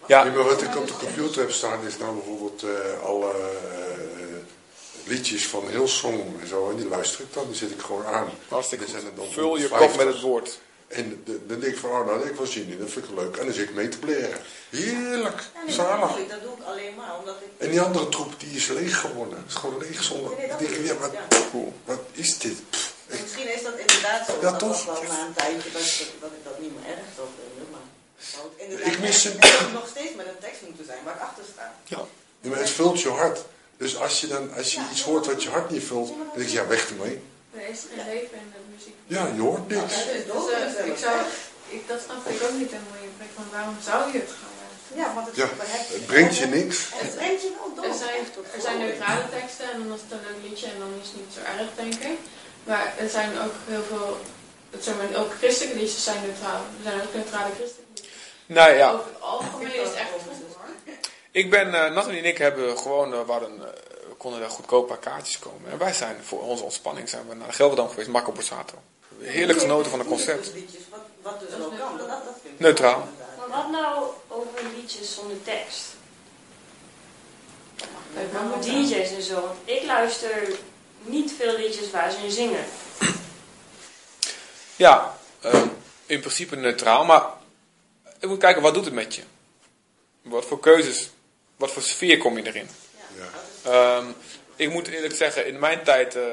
[0.05, 0.31] Ja, ja.
[0.31, 4.37] maar wat ik op de computer heb staan is nou bijvoorbeeld uh, alle uh,
[5.03, 6.69] liedjes van Hillsong en zo.
[6.69, 7.47] En die luister ik dan.
[7.47, 8.29] Die zet ik gewoon aan.
[8.47, 10.59] Hartstikke dan Vul je kop met het woord.
[10.87, 13.15] En de, dan denk ik van, oh nou, ik wel zin in, dat vind ik
[13.15, 13.37] leuk.
[13.37, 14.39] En dan zit ik mee te bleren.
[14.69, 16.15] Heerlijk, ja, zalig.
[16.15, 17.47] Dat, dat doe ik alleen maar omdat ik...
[17.57, 19.37] En die andere troep, die is leeg geworden.
[19.37, 20.37] Het is gewoon leeg zonder...
[20.37, 21.59] Nee, nee, denk, ja, wat, ja.
[21.85, 22.69] wat is dit?
[22.69, 22.88] Pff,
[23.21, 24.33] Misschien is dat inderdaad zo.
[24.33, 24.85] Ja, dat toch?
[24.85, 25.81] wel na een tijdje dat,
[26.19, 27.87] dat, ik dat niet meer erg zou vinden, maar...
[28.91, 29.37] Ik mis een...
[29.39, 31.75] Het nog steeds met een tekst moeten zijn waar ik achter sta.
[31.83, 32.01] Ja,
[32.41, 33.39] ja maar het vult je hart.
[33.77, 36.49] Dus als je dan, als je iets hoort wat je hart niet vult, dan denk
[36.49, 37.21] je, ja, weg ermee.
[37.53, 38.95] Er is geen leven in de muziek.
[39.07, 39.93] Ja, je hoort niks.
[39.95, 41.15] Ja, dus, dus, uh, ik zou,
[41.69, 43.11] ik, dat snap ik ook niet helemaal in.
[43.35, 44.57] Van waarom zou je het gaan?
[44.95, 45.47] Ja, want het, ja,
[45.95, 46.77] het brengt je niks.
[46.93, 47.85] Het brengt je wel door.
[47.85, 48.21] Er zijn,
[48.55, 51.17] er zijn neutrale teksten en dan is het een leuk liedje en dan is het
[51.21, 52.19] niet zo erg, denk ik.
[52.69, 54.17] Maar er zijn ook heel veel,
[54.69, 56.55] het zijn ook christelijke liedjes zijn neutraal.
[56.55, 58.13] Er zijn ook neutrale christelijke liedjes.
[58.45, 58.91] Nou ja.
[58.91, 60.37] Over het algemeen is het echt goed.
[61.31, 63.65] Ik ben, uh, Nathalie en ik hebben gewoon, uh, waren, uh,
[64.17, 65.71] konden daar goedkoop paar kaartjes komen.
[65.71, 68.75] En wij zijn voor onze ontspanning zijn we naar de Gelderland geweest, Marco Borsato.
[69.19, 70.51] Heerlijk genoten van het concert.
[70.89, 73.07] Wat, wat dus ook kan, dat, dat vind ik Neutraal.
[73.37, 75.85] Maar wat nou over liedjes zonder tekst?
[78.61, 79.33] DJ's en zo.
[79.33, 80.59] Want ik luister
[81.01, 82.65] niet veel liedjes waar ze in zingen.
[84.75, 85.67] Ja, ehm,
[86.05, 87.23] in principe neutraal, maar
[88.19, 89.21] je moet kijken, wat doet het met je?
[90.21, 91.09] Wat voor keuzes,
[91.55, 92.69] wat voor sfeer kom je erin?
[93.15, 93.29] Ja.
[93.71, 94.05] Ehm,
[94.55, 96.23] ik moet eerlijk zeggen, in mijn tijd, eh,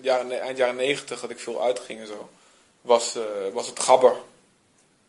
[0.00, 2.30] jaren, eind jaren negentig, dat ik veel uitging en zo,
[2.80, 4.14] was, eh, was het gabber.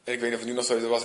[0.04, 1.04] En ik weet niet of het nu nog zo is, was...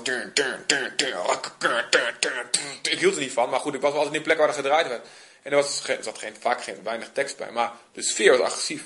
[2.83, 4.49] Ik hield er niet van, maar goed, ik was wel altijd in die plek waar
[4.49, 5.07] er gedraaid werd.
[5.43, 8.47] En er, was, er zat geen, vaak geen, weinig tekst bij, maar de sfeer was
[8.47, 8.85] agressief.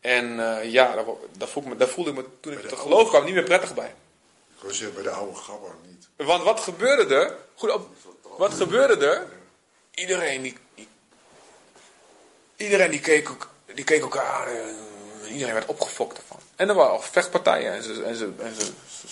[0.00, 1.04] En eh, ja, daar,
[1.36, 3.08] daar, voelde ik me, daar voelde ik me toen ik Bij de tot oude- geloof
[3.08, 3.94] kwam niet meer prettig bij.
[4.62, 6.08] Ik bij de oude gabber niet.
[6.16, 7.36] Want wat gebeurde er?
[7.54, 7.88] Goed op,
[8.36, 9.26] wat gebeurde er?
[9.94, 10.88] Iedereen die, die-
[12.56, 14.46] iedereen die keek, ook, die keek elkaar aan.
[14.48, 16.38] en iedereen werd opgefokt ervan.
[16.56, 19.06] En er waren al vechtpartijen en ze, en ze, en ze, ze,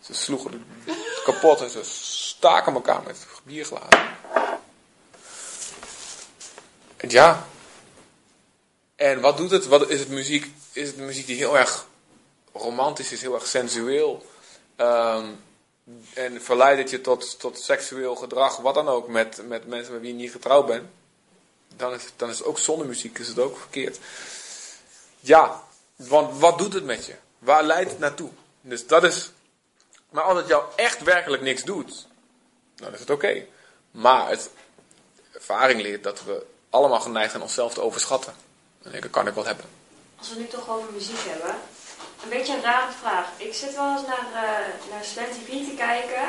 [0.00, 4.10] ze sloegen het kapot en ze staken elkaar met bierglazen.
[7.08, 7.46] Ja.
[8.96, 9.66] En wat doet het?
[9.66, 10.52] Wat is het muziek?
[10.72, 11.86] Is het muziek die heel erg
[12.52, 14.26] romantisch is, heel erg sensueel?
[14.76, 15.26] Ehm,
[16.14, 20.02] en verleidt het je tot, tot seksueel gedrag, wat dan ook, met, met mensen met
[20.02, 20.88] wie je niet getrouwd bent,
[21.76, 23.98] dan is, dan is ook zonder muziek, is het ook verkeerd.
[25.20, 25.62] Ja,
[25.96, 27.14] want wat doet het met je?
[27.38, 28.30] Waar leidt het naartoe?
[28.60, 29.30] Dus dat is,
[30.10, 32.06] maar als het jou echt werkelijk niks doet,
[32.74, 33.46] dan is het oké.
[33.90, 34.50] Maar het,
[35.32, 38.32] ervaring leert dat we allemaal geneigd zijn onszelf te overschatten.
[38.82, 39.64] En ik, dat kan ik wel hebben.
[40.18, 41.54] Als we nu toch over muziek hebben.
[42.22, 43.28] Een beetje een rare vraag.
[43.36, 46.22] Ik zit wel eens naar, eh naar Slam TV te kijken.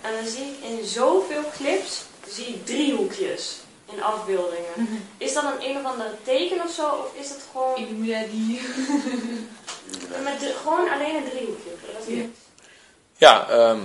[0.00, 3.56] En dan zie ik in zoveel clips zie ik driehoekjes
[3.92, 5.04] in afbeeldingen.
[5.18, 6.88] Is dat een een of ander teken of zo?
[6.88, 8.60] Of is dat gewoon, Illuminati.
[10.22, 11.70] met de- gewoon alleen een driehoekje?
[11.98, 12.24] Dat is
[13.16, 13.48] Ja.
[13.48, 13.80] ehm,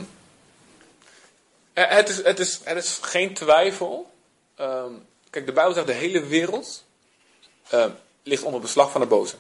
[1.74, 4.12] eh, het, is, het, is, het is geen twijfel.
[4.56, 4.92] Ehm,
[5.30, 6.84] kijk, de Bijbel zegt de hele wereld
[7.70, 7.92] ehm,
[8.24, 9.36] ligt onder beslag van de boze.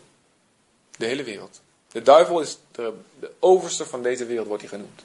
[0.97, 1.61] De hele wereld.
[1.91, 5.03] De duivel is de, de overste van deze wereld, wordt hij genoemd.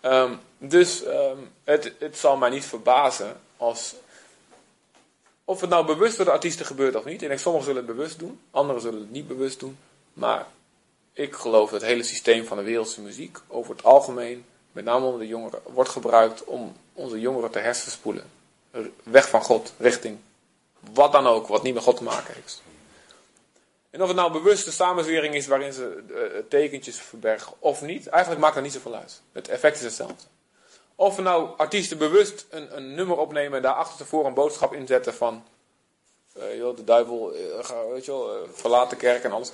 [0.00, 3.94] Ehm, dus ehm, het, het zal mij niet verbazen als.
[5.44, 7.22] Of het nou bewust door de artiesten gebeurt of niet.
[7.22, 9.78] Ik denk, sommigen zullen het bewust doen, anderen zullen het niet bewust doen.
[10.12, 10.46] Maar
[11.12, 14.44] ik geloof dat het hele systeem van de wereldse muziek over het algemeen,
[14.76, 18.24] met name onder de jongeren, wordt gebruikt om onze jongeren te hersenspoelen.
[19.02, 20.18] Weg van God, richting
[20.92, 22.62] wat dan ook, wat niet met God te maken heeft.
[23.90, 28.42] En of het nou bewuste samenzwering is waarin ze eh, tekentjes verbergen of niet, eigenlijk
[28.42, 29.20] maakt dat niet zoveel uit.
[29.32, 30.24] Het effect is hetzelfde.
[30.94, 35.44] Of nou artiesten bewust een, een nummer opnemen en daar achterstevoren een boodschap inzetten van
[36.32, 39.52] eh, joh, de duivel, ga, weet je wel, verlaat de kerk en alles.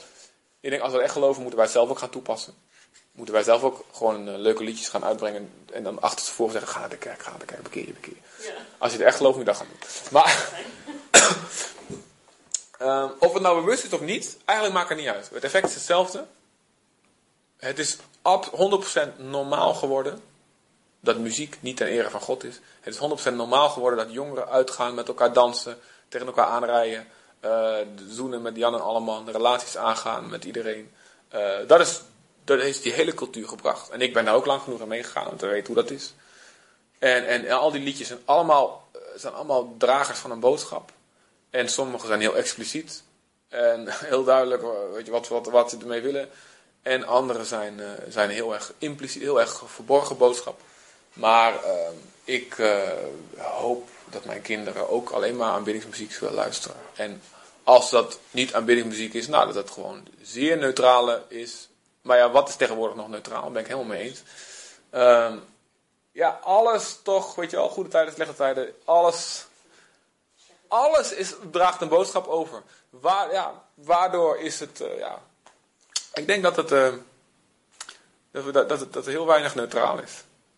[0.60, 2.54] Ik denk, als we het echt geloven, moeten wij het zelf ook gaan toepassen.
[3.12, 5.52] Moeten wij zelf ook gewoon eh, leuke liedjes gaan uitbrengen.
[5.72, 8.14] En dan achterstevoren zeggen, ga naar de kerk, ga naar de kerk, bekeer je, bekeer
[8.14, 8.46] je.
[8.46, 8.54] Ja.
[8.78, 9.88] Als je het echt gelooft, moet je dat gaan doen.
[10.10, 10.48] Maar,
[12.88, 15.30] ehm, of het nou bewust is of niet, eigenlijk maakt het niet uit.
[15.32, 16.26] Het effect is hetzelfde.
[17.56, 20.22] Het is ab- 100% normaal geworden
[21.00, 22.60] dat muziek niet ten ere van God is.
[22.80, 27.06] Het is 100% normaal geworden dat jongeren uitgaan, met elkaar dansen, tegen elkaar aanrijden,
[27.40, 27.76] eh,
[28.08, 30.92] zoenen met Jan en Alleman, relaties aangaan met iedereen.
[31.28, 32.00] Eh, dat, is,
[32.45, 33.90] dat heeft die hele cultuur gebracht.
[33.90, 36.14] En ik ben daar ook lang genoeg aan meegegaan om te weten hoe dat is.
[36.99, 40.93] En, en, en al die liedjes zijn allemaal, eh, zijn allemaal dragers van een boodschap.
[41.51, 43.03] En sommige zijn heel expliciet.
[43.49, 46.28] En heel duidelijk eh, weet je, wat, wat, wat ze ermee willen.
[46.82, 50.61] En andere zijn, eh, zijn heel erg impliciet, heel erg verborgen boodschap.
[51.12, 52.57] Maar ehm, ik
[53.36, 56.76] hoop dat mijn kinderen ook alleen maar aanbiddingsmuziek zullen luisteren.
[56.95, 57.22] En
[57.62, 61.68] als dat niet aanbiddingsmuziek is, nou dat het gewoon zeer neutrale is.
[62.03, 63.42] Maar ja, wat is tegenwoordig nog neutraal?
[63.42, 64.22] Daar ben ik helemaal mee eens.
[64.90, 65.38] Ehm,
[66.12, 69.46] ja, alles toch, weet je wel, goede tijden, slechte tijden, alles,
[70.68, 72.62] alles is, draagt een boodschap over.
[72.90, 75.22] Waar, ja, waardoor is het, eh, ja,
[76.14, 76.92] ik denk dat het, eh,
[78.30, 80.22] dat, dat, dat, dat het heel weinig neutraal is.